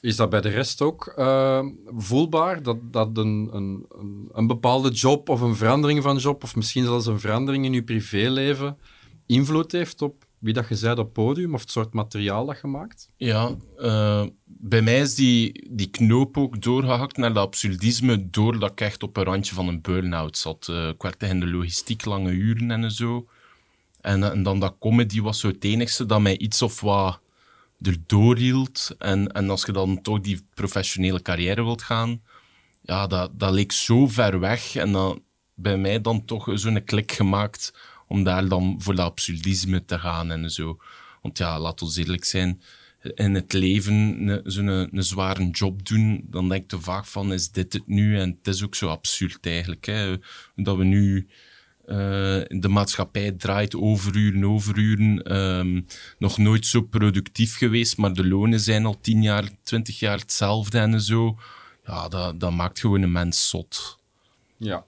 [0.00, 1.66] Is dat bij de rest ook eh,
[1.96, 2.62] voelbaar?
[2.62, 6.84] Dat, dat een, een, een, een bepaalde job of een verandering van job, of misschien
[6.84, 8.76] zelfs een verandering in je privéleven,
[9.26, 12.66] invloed heeft op wie dat je zei op podium of het soort materiaal dat je
[12.66, 13.08] maakt?
[13.16, 18.80] Ja, eh, bij mij is die, die knoop ook doorgehakt naar dat absurdisme, doordat ik
[18.80, 20.68] echt op een randje van een burn-out zat.
[20.68, 23.28] Eh, ik werkte in de logistiek lange uren en zo.
[24.00, 27.20] En, eh, en dan dat comedy was zo het enigste dat mij iets of wat
[27.82, 28.94] erdoor hield.
[28.98, 32.22] En, en als je dan toch die professionele carrière wilt gaan,
[32.82, 34.76] ja, dat, dat leek zo ver weg.
[34.76, 35.22] En dan
[35.54, 37.72] bij mij dan toch zo'n klik gemaakt
[38.08, 40.78] om daar dan voor dat absurdisme te gaan en zo.
[41.22, 42.62] Want ja, laat ons eerlijk zijn,
[43.14, 47.72] in het leven zo'n een, zware job doen, dan denk te vaak van, is dit
[47.72, 48.18] het nu?
[48.18, 50.16] En het is ook zo absurd eigenlijk, hè?
[50.56, 51.28] dat we nu...
[51.86, 51.96] eh,
[52.48, 55.22] de maatschappij draait overuren, overuren.
[55.22, 55.80] ehm,
[56.18, 60.78] nog nooit zo productief geweest, maar de lonen zijn al tien jaar, twintig jaar hetzelfde
[60.78, 61.38] en zo.
[61.86, 63.98] Ja, dat, dat maakt gewoon een mens zot.
[64.56, 64.84] Ja.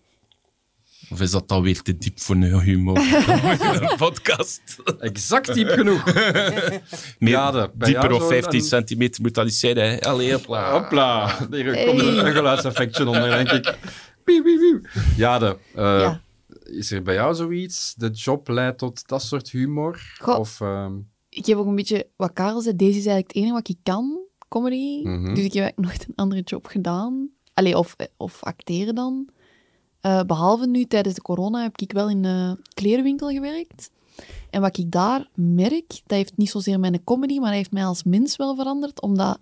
[1.11, 2.94] Of is dat dan weer te diep voor een humor?
[3.96, 4.61] podcast.
[4.98, 6.04] Exact diep genoeg.
[7.18, 9.76] Meer Ja, dieper of zo 15 een- centimeter moet dat niet zijn.
[9.76, 10.00] Hè.
[10.00, 10.70] Allee, hopla.
[10.80, 11.38] Hopla.
[11.50, 13.78] Hier komt een, een geluidseffectje onder, denk ik.
[14.24, 14.88] Piep, piep, piep.
[15.16, 16.20] Ja, de, eh, Ja.
[16.64, 17.94] is er bij jou zoiets?
[17.96, 20.00] De job leidt tot dat soort humor?
[20.20, 20.38] Goh.
[20.38, 20.92] Of, ehm,
[21.28, 23.78] ik heb ook een beetje, wat Karel zei, deze is eigenlijk het enige wat ik
[23.82, 25.00] kan, comedy.
[25.02, 25.34] Mhm.
[25.34, 27.28] Dus ik heb eigenlijk nooit een andere job gedaan.
[27.54, 29.28] Allee, of, of acteren dan.
[30.07, 33.90] Eh, behalve nu, tijdens de corona, heb ik wel in een klerenwinkel gewerkt.
[34.50, 37.84] En wat ik daar merk, dat heeft niet zozeer mijn comedy, maar dat heeft mij
[37.84, 39.00] als mens wel veranderd.
[39.00, 39.38] Omdat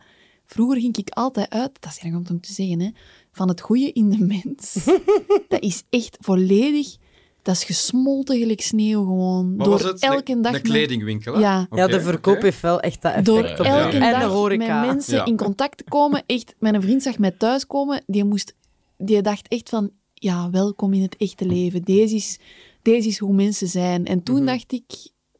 [0.46, 2.90] vroeger ging ik altijd uit, dat is erg om te zeggen, hè,
[3.32, 4.74] van het goede in de mens.
[5.48, 6.96] dat is echt volledig,
[7.42, 9.56] dat is gesmolten gelijk sneeuw gewoon.
[9.56, 10.00] door was het?
[10.00, 11.40] elke de, dag de kledingwinkel, hè?
[11.40, 11.66] Ja.
[11.86, 12.44] De verkoop oké.
[12.44, 15.24] heeft wel echt dat effect Door elke dag met mensen Ja.
[15.24, 16.22] in contact te komen.
[16.26, 18.02] Echt, mijn vriend zag mij thuiskomen.
[18.06, 18.54] Die, moest,
[18.96, 19.90] die dacht echt van,
[20.24, 21.82] ja, welkom in het echte leven.
[21.82, 22.38] Deze is,
[22.82, 24.04] deze is hoe mensen zijn.
[24.06, 24.46] En toen Mhm.
[24.46, 24.84] dacht ik,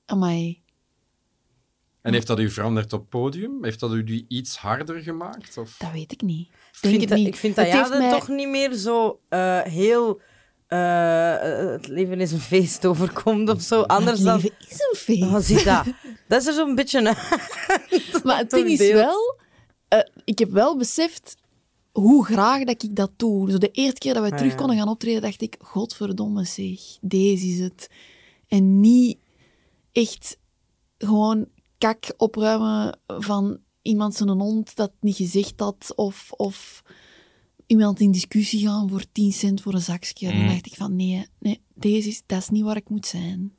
[0.07, 0.63] amai.
[2.03, 3.65] En heeft dat u veranderd op podium?
[3.65, 5.59] Heeft dat u iets harder gemaakt?
[5.59, 5.77] Of?
[5.79, 6.47] Dat weet ik niet.
[6.49, 7.27] Ik Denk vind, het dat, niet.
[7.27, 10.21] ik vind dat Het ja, heeft dat mij- toch niet meer zo eh, heel...
[10.67, 11.39] eh,
[11.73, 13.83] het leven is een feest overkomt of zo.
[13.83, 14.37] Anders het dan...
[14.37, 15.23] leven is een feest.
[15.23, 15.85] Oh, zie dat.
[16.29, 16.99] Dat is er zo'n beetje...
[16.99, 19.39] een- Maar het ding is wel,
[19.89, 21.37] eh, ik heb wel beseft
[21.95, 23.51] hoe graag dat ik dat doe.
[23.51, 24.59] Zo de eerste keer dat we Ah, terug ja.
[24.59, 27.91] konden gaan optreden, dacht ik, godverdomme zeg, deze is het.
[28.49, 29.19] En niet
[29.93, 30.39] echt
[30.99, 31.47] gewoon
[31.79, 36.83] kak opruimen van iemand zijn hond dat niet gezegd had, of, of
[37.67, 40.27] iemand in discussie gaan voor 10 cent voor een zakje.
[40.29, 40.47] Dan Mm.
[40.49, 43.53] dacht ik van, nee, nee deze is, dat is niet waar ik moet zijn.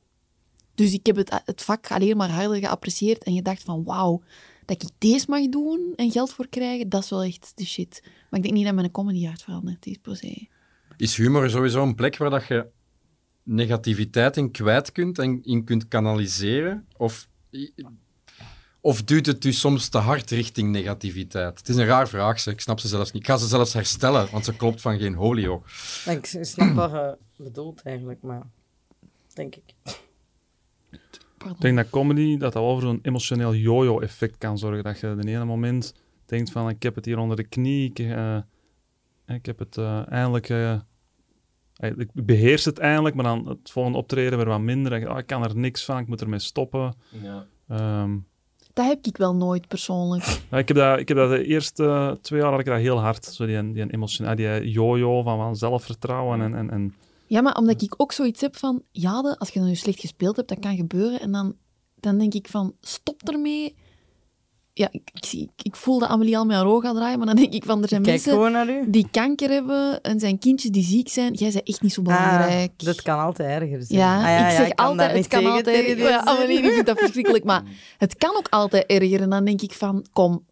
[0.76, 4.22] Dus ik heb het, het vak alleen maar harder geapprecieerd en gedacht van, wauw,
[4.66, 8.02] dat ik deze mag doen en geld voor krijgen, dat is wel echt de shit.
[8.04, 10.48] Maar ik denk niet dat mijn comedy hard veranderd is, per se.
[10.98, 12.68] Is humor sowieso een plek waar dat je
[13.44, 16.88] negativiteit in kwijt kunt en in kunt kanaliseren?
[16.98, 17.28] Of,
[18.82, 21.58] of duwt het u soms te hard richting negativiteit?
[21.58, 22.54] Het is een raar vraag, zeg.
[22.54, 23.22] ik snap ze zelfs niet.
[23.22, 25.64] Ik ga ze zelfs herstellen, want ze klopt van geen holio.
[26.06, 28.44] Ik snap wat je bedoelt eigenlijk, maar
[29.34, 29.74] denk ik.
[31.52, 34.84] Ik denk dat comedy dat dat wel voor zo'n emotioneel yo-yo-effect kan zorgen.
[34.84, 35.94] Dat je de ene moment
[36.26, 38.38] denkt van ik heb het hier onder de knie, ik, eh,
[39.28, 40.50] ik heb het eh, eindelijk...
[40.50, 40.76] eh,
[41.80, 45.00] ik beheers het eindelijk, maar dan het volgende optreden weer wat minder.
[45.00, 46.94] Je, "Ah, ik kan er niks van, ik moet ermee stoppen.
[47.22, 47.46] Ja.
[47.68, 48.18] Ehm,
[48.74, 50.24] Dat heb ik wel nooit persoonlijk.
[50.52, 53.00] ja, ik, heb dat, ik heb dat de eerste twee jaar had ik dat heel
[53.00, 53.26] hard.
[53.26, 56.56] Zo die, die emotioneel, die yo-yo van, van zelfvertrouwen en...
[56.56, 56.94] en, en
[57.28, 60.36] Ja, maar omdat ik ook zoiets heb van, ja, als je dan nu slecht gespeeld
[60.36, 61.20] hebt, dat kan gebeuren.
[61.20, 61.56] En dan,
[62.00, 63.76] dan denk ik van, stop ermee.
[64.74, 67.28] Ja, ik, ik, zie- ik, voel dat Amelie al met haar ogen gaat draaien, maar
[67.28, 68.90] dan denk ik van, er zijn Kijk mensen gewoon naar u.
[68.90, 71.34] die kanker hebben en zijn kindjes die ziek zijn.
[71.34, 72.72] Jij bent echt niet zo belangrijk.
[72.78, 74.00] Ah, dat kan altijd erger zijn.
[74.00, 75.76] Ja, Ah, ja, ik ja, zeg ik kan altijd, het kan tegen, altijd...
[75.76, 76.26] tegen die Ja.
[76.26, 77.64] Amelie die vindt dat verschrikkelijk, maar
[77.98, 79.22] het kan ook altijd erger.
[79.22, 80.46] En dan denk ik van, kom,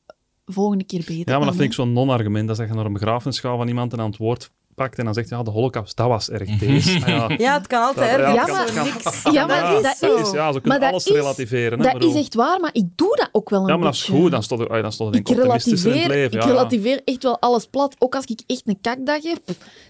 [0.45, 1.30] volgende keer beter.
[1.32, 2.47] ja, maar dat vind ik zo'n non-argument.
[2.47, 4.97] Dat is dat je naar een begrafenis gaat van iemand en aan het woord pakt
[4.97, 6.99] en dan zegt, ja, de holocaust, dat was erg deze.
[6.99, 7.30] Ah, ja.
[7.38, 9.21] Ja, het kan altijd Dat- erger ja, maar- Zo kan- niks.
[9.32, 10.32] Ja, maar Ja, dat is...
[10.32, 11.78] ja, zo kun maar je dat alles is- relativeren.
[11.80, 12.13] Hè, Dat bedoel.
[12.13, 14.21] is echt waar, maar ik doe dat ook wel een Ja, maar dat is beetje.
[14.21, 14.32] goed.
[14.32, 16.38] Dan stond er, ah, dan stond er denk Ik optimistischer in het relativeer, leven.
[16.38, 16.55] ik ja, ja.
[16.55, 17.95] relativeer echt wel alles plat.
[17.99, 19.41] Ook als ik echt een kakdag heb,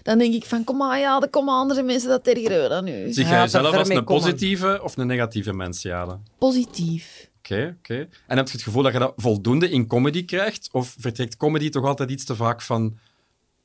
[0.02, 2.84] dan denk ik van, kom maar, ja, er komen andere mensen dat erger hebben dan
[2.84, 3.12] nu.
[3.12, 4.04] Zie jij jezelf als een komen.
[4.22, 6.18] positieve of een negatieve mens, Jade?
[6.38, 7.30] Positief.
[7.38, 8.08] Oké, oké.
[8.26, 10.68] En heb je het gevoel dat je dat voldoende in comedy krijgt?
[10.72, 12.98] Of vertrekt comedy toch altijd iets te vaak van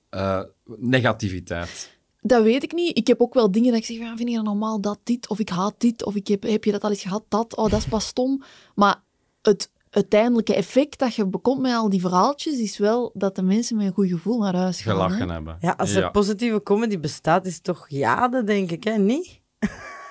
[0.10, 0.42] eh,
[0.78, 1.98] negativiteit?
[2.22, 2.98] Dat weet ik niet.
[2.98, 5.30] Ik heb ook wel dingen dat ik zeg, ja, vind je dat normaal dat dit?
[5.30, 6.06] Of ik haat dit?
[6.06, 7.24] Of ik heb, heb je dat al eens gehad?
[7.28, 7.56] Dat?
[7.56, 8.44] Oh, dat is pas stom.
[8.76, 9.02] Maar
[9.42, 13.78] het uiteindelijke effect dat je bekomt met al die verhaaltjes is wel dat de mensen
[13.78, 14.96] met een goed gevoel naar huis gaan.
[15.00, 15.04] hè.
[15.04, 15.58] Gelachen hebben.
[15.62, 18.98] Ja, als er positieve comedy bestaat, is het toch jade, denk ik, hè?
[18.98, 19.40] Niet?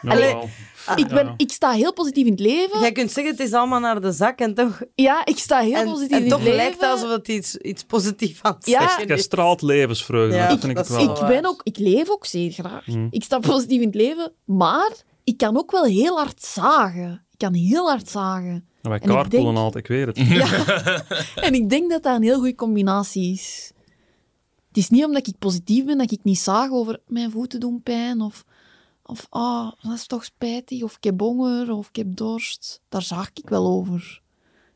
[0.05, 0.49] Allee, wel.
[0.97, 2.81] Ik, ben, ik sta heel positief in het leven.
[2.81, 5.75] Jij kunt zeggen, het is allemaal naar de zak en toch, Ja, ik sta heel
[5.75, 6.63] en, positief en in toch het leven.
[6.65, 8.89] lijkt het alsof het iets, iets positiefs aan het Ja.
[8.89, 9.23] zeggen is.
[9.23, 10.37] straalt levensvreugde.
[10.37, 11.17] Ja, dat vind ik dat wel.
[11.21, 12.87] ik, ben ook, ik leef ook zeer graag.
[12.87, 13.07] Mhm.
[13.11, 14.93] Ik sta positief in het leven, maar
[15.25, 17.25] ik kan ook wel heel hard zagen.
[17.33, 18.67] Ik kan heel hard zagen.
[18.83, 20.17] En wij En carpoolen denk- altijd, ik weet het.
[20.29, 20.65] Ja.
[21.47, 23.73] en ik denk dat dat een heel goede combinatie is.
[24.69, 27.83] Het is niet omdat ik positief ben dat ik niet zaag over mijn voeten doen
[27.83, 28.45] pijn of,
[29.09, 32.81] of ah, dat is toch spijtig of ik heb honger of ik heb dorst.
[32.89, 34.21] Daar zaag ik wel over.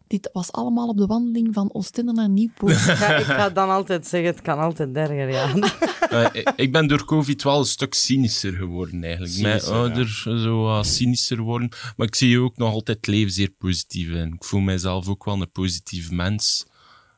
[0.06, 2.72] Dit was allemaal op de wandeling van Oostende naar Nieuwpoort.
[2.76, 5.54] Ik ga, ik ga dan altijd zeggen, het kan altijd erger, ja.
[6.12, 9.38] Eh, ik- ben door COVID wel een stuk cynischer geworden, eigenlijk.
[9.38, 9.80] Mijn Cynischer, ja.
[9.80, 10.08] ouder
[10.40, 11.68] zo cynischer worden.
[11.96, 14.32] Maar ik zie ook nog altijd het leven zeer positief in.
[14.32, 16.66] Ik voel mijzelf ook wel een positief mens.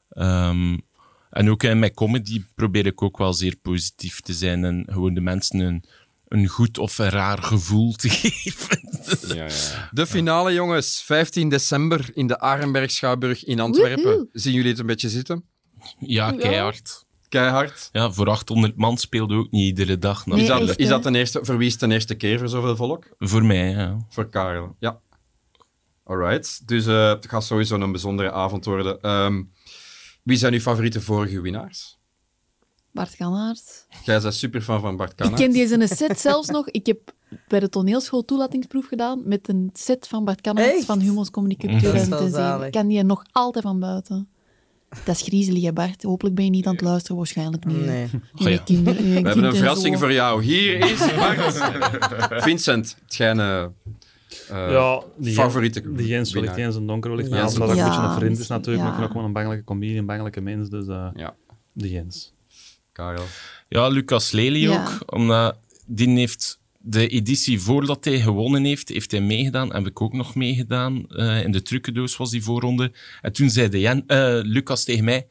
[0.09, 0.79] Ehm,
[1.31, 5.15] en ook in mijn comedy probeer ik ook wel zeer positief te zijn en gewoon
[5.15, 5.85] de mensen een,
[6.35, 8.89] een goed of een raar gevoel te geven.
[9.37, 9.89] Ja, ja.
[9.91, 11.03] De finale, jongens.
[11.03, 14.03] 15 december in de Arenberg Schouwburg in Antwerpen.
[14.05, 14.29] Woehoe.
[14.33, 15.45] Zien jullie het een beetje zitten?
[15.99, 17.05] Ja, keihard.
[17.29, 17.89] Keihard.
[17.93, 20.27] Ja, voor 800 man speelde ook niet iedere dag.
[20.27, 22.39] Nee, is dat, echt, is dat ten eerste, voor wie is het de eerste keer
[22.39, 23.15] voor zoveel volk?
[23.19, 23.97] Voor mij, ja.
[24.09, 25.01] Voor Karel, ja.
[26.05, 26.69] Alright.
[26.69, 29.01] Dus eh, het gaat sowieso een bijzondere avond worden.
[29.01, 29.43] Ehm,
[30.23, 31.99] wie zijn uw favoriete vorige winnaars?
[32.95, 33.87] Bart Kanaert.
[34.05, 35.41] Jij bent super fan van Bart Ik Kannaert.
[35.41, 36.69] ken deze set zelfs nog.
[36.69, 36.99] Ik heb
[37.49, 41.57] bij de toneelschool toelatingsproef gedaan met een set van Bart Kanaert van Humos Dat is
[41.59, 42.31] wel 2007.
[42.31, 42.67] zalig.
[42.67, 44.29] Ik ken die nog altijd van buiten.
[45.05, 46.03] Dat is griezelig, hè, Bart.
[46.03, 47.85] Hopelijk ben je niet aan het luisteren, waarschijnlijk niet.
[47.87, 48.05] Nee.
[48.35, 48.63] Oh ja.
[48.67, 48.93] We We
[49.29, 50.43] hebben een verrassing voor jou.
[50.43, 52.43] Hier is Bart.
[52.43, 53.71] Vincent, het schijnt eh, eh,
[54.49, 56.67] Ja, die favoriete Jens, die Jens wil ik, winnaar.
[56.67, 57.29] Jens en Donker wil ik.
[57.29, 59.09] Jens Ja, en hij ook een beetje een vriend is Ja, natuurlijk, maar ik vind
[59.11, 61.35] ook wel een bangelijke comedian, een bangelijke mens, dus eh Ja,
[61.73, 62.34] de Jens.
[62.95, 63.27] Karel.
[63.69, 64.73] Ja, Lucas Lely Ja.
[64.83, 65.15] ook.
[65.15, 69.75] Omdat die heeft de editie voordat hij gewonnen heeft, heeft hij meegedaan.
[69.75, 71.05] Heb ik ook nog meegedaan.
[71.11, 72.93] Eh, in de trucendoos was die voorronde.
[73.23, 75.27] En toen zei de Jen, eh, Lucas tegen mij...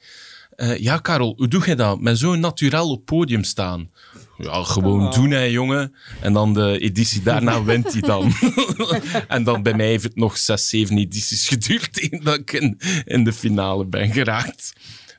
[0.55, 1.99] eh, ja, Karel, hoe doe je dat?
[2.01, 3.89] Met zo'n naturel op podium staan.
[4.38, 5.95] Ja, gewoon doen, hè, jongen.
[6.22, 8.34] En dan de editie daarna wint hij dan.
[9.28, 13.24] en dan bij mij heeft het nog zes, zeven edities geduurd dat ik in, in
[13.24, 14.74] de finale ben geraakt.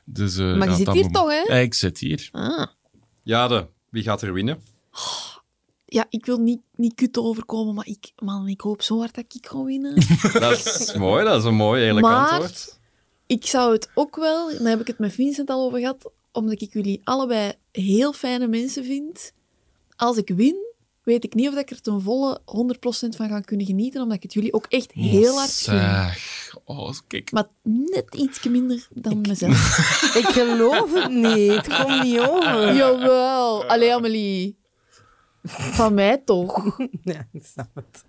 [0.05, 1.53] Dus, eh, Maar je ja, zit hier toch, hè?
[1.53, 2.29] Ja, ik zit hier.
[2.31, 2.65] Ah.
[3.23, 4.61] Jade, wie gaat er winnen?
[5.85, 9.25] Ja, ik wil niet, niet kut overkomen, maar ik, man, ik hoop zo hard dat
[9.33, 9.93] ik ga winnen.
[10.33, 12.79] Dat is mooi, dat is een mooi eerlijk Maar- antwoord.
[13.25, 16.61] ik zou het ook wel, daar heb ik het met Vincent al over gehad, omdat
[16.61, 19.33] ik jullie allebei heel fijne mensen vind.
[19.95, 20.64] Als ik win,
[21.05, 24.23] weet ik niet of ik er ten volle 100% van ga kunnen genieten, omdat ik
[24.23, 25.79] het jullie ook echt heel hard gun.
[25.79, 26.53] Zeg.
[26.65, 27.31] Oh, kijk.
[27.31, 29.77] Maar net iets minder dan mezelf.
[30.21, 31.51] Ik geloof het niet.
[31.51, 32.75] Het komt niet over.
[32.75, 33.65] Jawel.
[33.65, 34.57] Allee, Amelie.
[35.43, 36.77] Van mij toch.
[37.03, 38.03] Ja, ik snap het.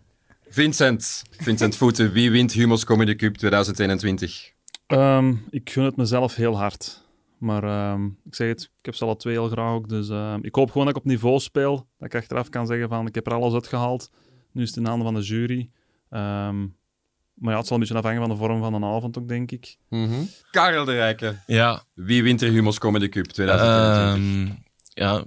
[0.49, 1.23] Vincent.
[1.31, 4.53] Vincent Voeten, wie wint Humos Comedy Cup 2021?
[4.87, 7.05] Ehm, ik gun het mezelf heel hard.
[7.47, 9.89] Maar ehm, ik zeg het, ik heb ze alle twee heel graag ook.
[9.89, 11.89] Dus ehm, ik hoop gewoon dat ik op niveau speel.
[11.99, 14.11] Dat ik achteraf kan zeggen van, ik heb er alles uitgehaald.
[14.53, 15.71] Nu is het in de handen van de jury.
[16.11, 16.61] Ehm,
[17.35, 19.51] maar ja, het zal een beetje afhangen van de vorm van de avond ook, denk
[19.51, 19.77] ik.
[20.51, 21.37] Karel de Rijke.
[21.47, 21.83] Ja.
[21.95, 24.55] Wie wint er Humos Comedy Cup 2021?
[24.55, 24.59] Ehm,
[25.05, 25.25] ja.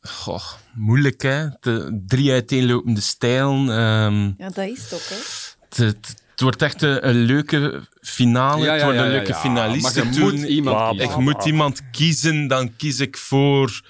[0.00, 0.44] Goh,
[0.74, 1.48] moeilijk, hè?
[1.60, 3.68] De drie uiteenlopende stijlen.
[3.70, 5.84] ehm, Ja, dat is toch, hè?
[5.84, 8.64] het, het- wordt echt een, een leuke finale.
[8.64, 9.38] Ja, het wordt ja, een leuke ja.
[9.38, 9.82] finalist.
[9.82, 11.10] Maar je En moet iemand kiezen.
[11.10, 13.80] Ik moet iemand kiezen, dan kies ik voor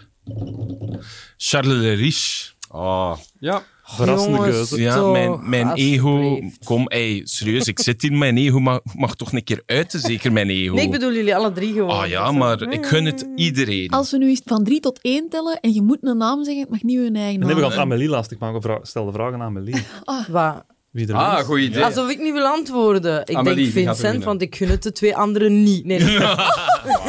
[1.37, 2.51] Charles Le Riche.
[2.71, 3.63] Oh, ja.
[3.85, 4.81] Verrassende Jongens, keuze.
[4.81, 6.41] Ja, mijn, mijn ego...
[6.65, 10.33] Kom, ey, serieus, ik zit hier, mijn ego mag, mag toch een keer uiten, zeker
[10.33, 10.75] mijn ego.
[10.75, 11.91] Nee, ik bedoel jullie alle drie gewoon.
[11.91, 13.89] Ah ja, maar ik gun het iedereen.
[13.89, 16.63] Als we nu eens van drie tot één tellen en je moet een naam zeggen,
[16.63, 18.81] het mag niet je eigen En naam nee, we gaan Amelie lastig maken.
[18.83, 19.85] Stel de vraag aan Amelie.
[20.29, 20.65] Wat?
[20.91, 21.84] Wie er Ah, goed idee.
[21.84, 23.20] Alsof ik niet wil antwoorden.
[23.26, 25.84] Ik Amelie, denk Vincent, want ik gun het de twee anderen niet.
[25.84, 26.18] Nee, nee.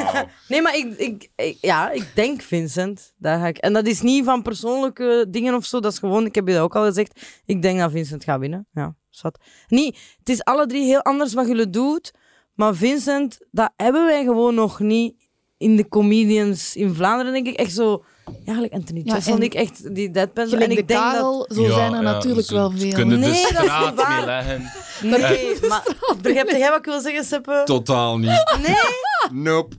[0.50, 3.14] nee maar ik, ik, ik- ja, ik denk Vincent.
[3.18, 3.58] Daar ga ik.
[3.58, 5.80] En dat is niet van persoonlijke dingen of zo.
[5.80, 7.42] Dat is gewoon, ik heb je dat ook al gezegd.
[7.46, 8.68] Ik denk dat Vincent gaat winnen.
[8.74, 9.40] Ja, zat.
[9.68, 12.12] Nee, het is alle drie heel anders wat jullie doet.
[12.56, 15.14] Maar Vincent, dat hebben wij gewoon nog niet
[15.58, 17.56] in de comedians in Vlaanderen, denk ik.
[17.56, 18.04] Echt zo...
[18.46, 20.44] Ja, gelijk Anthony Ja, Jessen, en ik echt die deadpan.
[20.44, 21.00] En de ik denk dat...
[21.12, 22.94] Karel, zo Ja, zijn er ja, natuurlijk ze- wel veel.
[22.94, 24.16] kunnen Nee, de dat is niet waar.
[24.18, 24.72] mee leggen.
[25.02, 25.84] Nee, maar...
[26.22, 27.62] Begrijp jij wat ik wil zeggen, Seppe?
[27.66, 28.56] Totaal niet.
[28.62, 29.42] Nee?
[29.44, 29.76] Nope.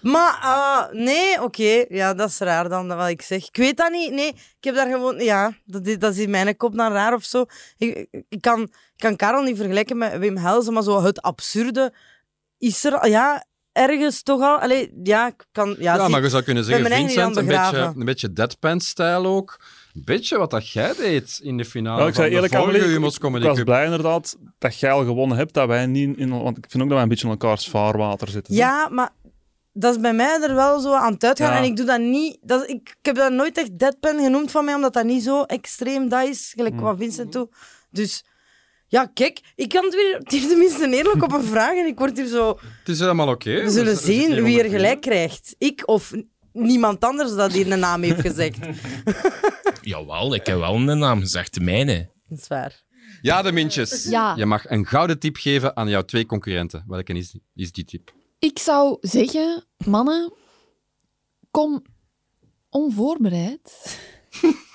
[0.00, 1.84] Maar, ah, nee, oké.
[1.88, 3.46] Ja, dat is raar dan, wat ik zeg.
[3.48, 4.12] Ik weet dat niet.
[4.12, 5.18] Nee, ik heb daar gewoon...
[5.18, 7.44] Ja, dat is, dat is in mijn kop dan raar of zo.
[7.76, 11.92] Ik, ik, kan, ik kan Karel niet vergelijken met Wim Helsen, maar zo het absurde
[12.58, 13.08] is er...
[13.08, 13.44] Ja,
[13.76, 14.58] ergens toch al...
[14.58, 15.68] Allee, ja, ik kan...
[15.78, 19.60] Ja, Ja, zie- maar je zou kunnen zeggen, Vincent, een beetje, een beetje deadpan-stijl ook.
[19.94, 23.00] Een beetje wat dat jij deed in de finale Ja, ik zei eerlijk, Amelie, ik,
[23.44, 26.42] was blij inderdaad dat jij al gewonnen hebt, dat wij niet in...
[26.42, 28.54] Want ik vind ook dat wij een beetje in elkaars vaarwater zitten.
[28.54, 29.10] Ja, maar
[29.72, 31.52] dat is bij mij er wel zo aan het uitgaan.
[31.52, 31.58] Ja.
[31.58, 32.38] En ik doe dat niet...
[32.40, 35.42] Dat, ik, ik heb dat nooit echt deadpan genoemd van mij, omdat dat niet zo
[35.42, 36.80] extreem dat is, gelijk Mm.
[36.80, 37.48] wat Vincent doet.
[37.90, 38.24] Dus...
[38.96, 41.98] Ja, kijk, ik kan het weer het is tenminste eerlijk op een vraag en ik
[41.98, 42.58] word hier zo...
[42.78, 43.62] Het is helemaal oké.
[43.62, 45.54] We zullen zitten hier zien wie er gelijk krijgt.
[45.58, 46.12] Ik of
[46.52, 48.58] niemand anders dat hier een naam heeft gezegd.
[49.82, 52.10] Jawel, ik heb wel een naam gezegd, de mijne.
[52.28, 52.84] Dat is waar.
[53.22, 54.04] Ja, de mintjes.
[54.04, 54.34] Ja.
[54.36, 56.84] Je mag een gouden tip geven aan jouw twee concurrenten.
[56.86, 58.12] Welke is, is die tip?
[58.38, 60.32] Ik zou zeggen, mannen,
[61.50, 61.84] kom
[62.68, 63.98] onvoorbereid.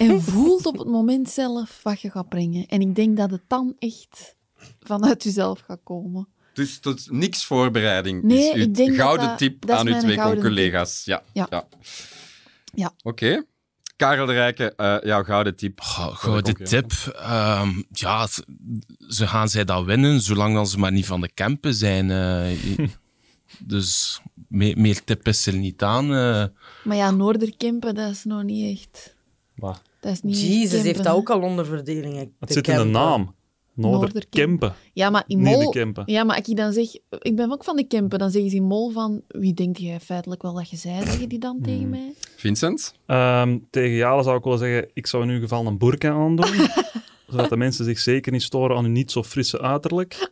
[0.00, 2.66] en voel op het moment zelf wat je gaat brengen.
[2.66, 4.36] En ik denk dat het dan echt
[4.80, 6.28] vanuit jezelf gaat komen.
[6.52, 9.86] Dus tot niks voorbereiding Nee, is uw ik denk dat gouden dat- tip dat aan
[9.86, 11.04] uw twee gouden collega's.
[11.04, 11.22] Ja.
[11.32, 11.46] Ja.
[11.50, 11.64] ja.
[12.74, 12.92] Ja.
[13.02, 13.44] Oké.
[13.96, 15.80] Karel de Rijke, eh, jouw gouden tip.
[16.20, 16.64] Concurrenten.
[16.64, 16.92] tip.
[17.16, 18.26] ehm, ja,
[19.08, 22.10] ze gaan zij dat winnen, zolang dat ze maar niet van de Kempen zijn.
[22.10, 22.88] eh.
[23.58, 26.04] dus meer, meer tip is er niet aan.
[26.14, 26.44] eh.
[26.84, 29.13] Maar ja, Noorderkempen, dat is nog niet echt...
[29.54, 29.82] Wat?
[30.00, 32.32] Dat is niet echt Jezus Kempen, heeft dat ook al onderverdelingen.
[32.40, 33.34] Het zit in de naam.
[33.74, 34.74] Noorderkempen.
[34.92, 35.58] Ja, maar in Niet Mol...
[35.58, 36.02] de Kempen.
[36.06, 36.86] Ja, maar als ik dan zeg...
[37.18, 38.18] Ik ben ook van de Kempen.
[38.18, 39.22] Dan zeggen ze in Mol van...
[39.28, 41.64] Wie denk jij feitelijk wel dat je zei, zeggen die dan Hmm.
[41.64, 42.12] tegen mij?
[42.36, 42.94] Vincent?
[43.06, 46.46] Ehm, tegen Jale zou ik wel zeggen, ik zou in uw geval een burka aandoen.
[47.28, 50.30] zodat de mensen zich zeker niet storen aan uw niet zo frisse uiterlijk.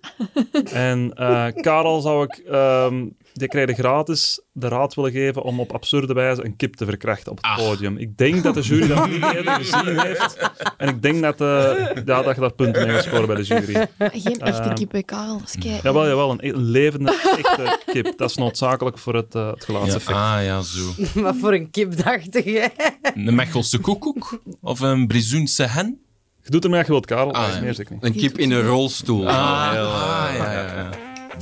[0.72, 5.72] En eh, Karel zou ik, ehm, die je gratis de raad willen geven om op
[5.72, 7.96] absurde wijze een kip te verkrachten op het podium.
[7.96, 10.50] Ik denk dat de jury dat niet eerder gezien heeft.
[10.76, 13.86] En ik denk dat, eh, ja, dat je daar punten mee scoren bij de jury.
[13.98, 15.38] Geen echte Ehm, kip, hè, Karel.
[15.38, 18.18] Dat kei- Jawel, jawel, een, een levende, echte kip.
[18.18, 19.66] Dat is noodzakelijk voor het, eh het
[20.06, 20.80] Ja, ah, ja, zo.
[21.20, 22.72] Wat voor een kip dacht jij?
[23.14, 24.40] Een Mechelse koekoek?
[24.60, 26.00] Of een Brizoense hen?
[26.42, 27.32] Je doet ermee wat je wilt, Karel.
[27.32, 27.60] Ah, dat is ja.
[27.62, 28.04] meer zeker niet.
[28.04, 29.28] Een kip in een rolstoel.
[29.28, 29.80] Ah, eh,
[30.28, 30.90] ah, ja, ja, ja.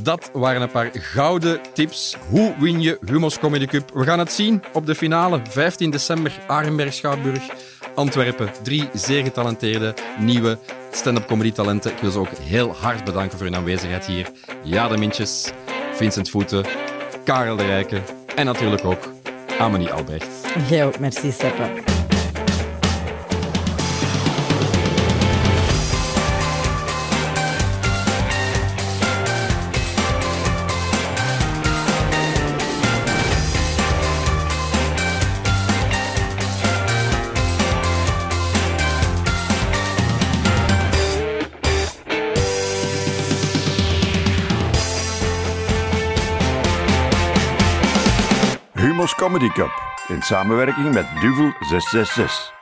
[0.03, 2.17] Dat waren een paar gouden tips.
[2.29, 3.91] Hoe win je Humo's Comedy Cup?
[3.95, 5.41] We gaan het zien op de finale.
[5.49, 7.43] 15 december, Arenberg, Schouwburg,
[7.95, 8.51] Antwerpen.
[8.63, 10.59] Drie zeer getalenteerde, nieuwe
[10.91, 11.91] stand-up comedy talenten.
[11.91, 14.31] Ik wil ze ook heel hard bedanken voor hun aanwezigheid hier.
[14.63, 15.51] Ja, de Mintjes,
[15.95, 16.65] Vincent Voeten,
[17.25, 18.03] Karel de Rijken
[18.35, 19.13] en natuurlijk ook
[19.59, 20.29] Amelie Albrecht.
[20.73, 22.00] Ook, merci Steppe.
[49.21, 49.71] Comedy Cup.
[50.09, 52.60] In samenwerking met Duvel 666.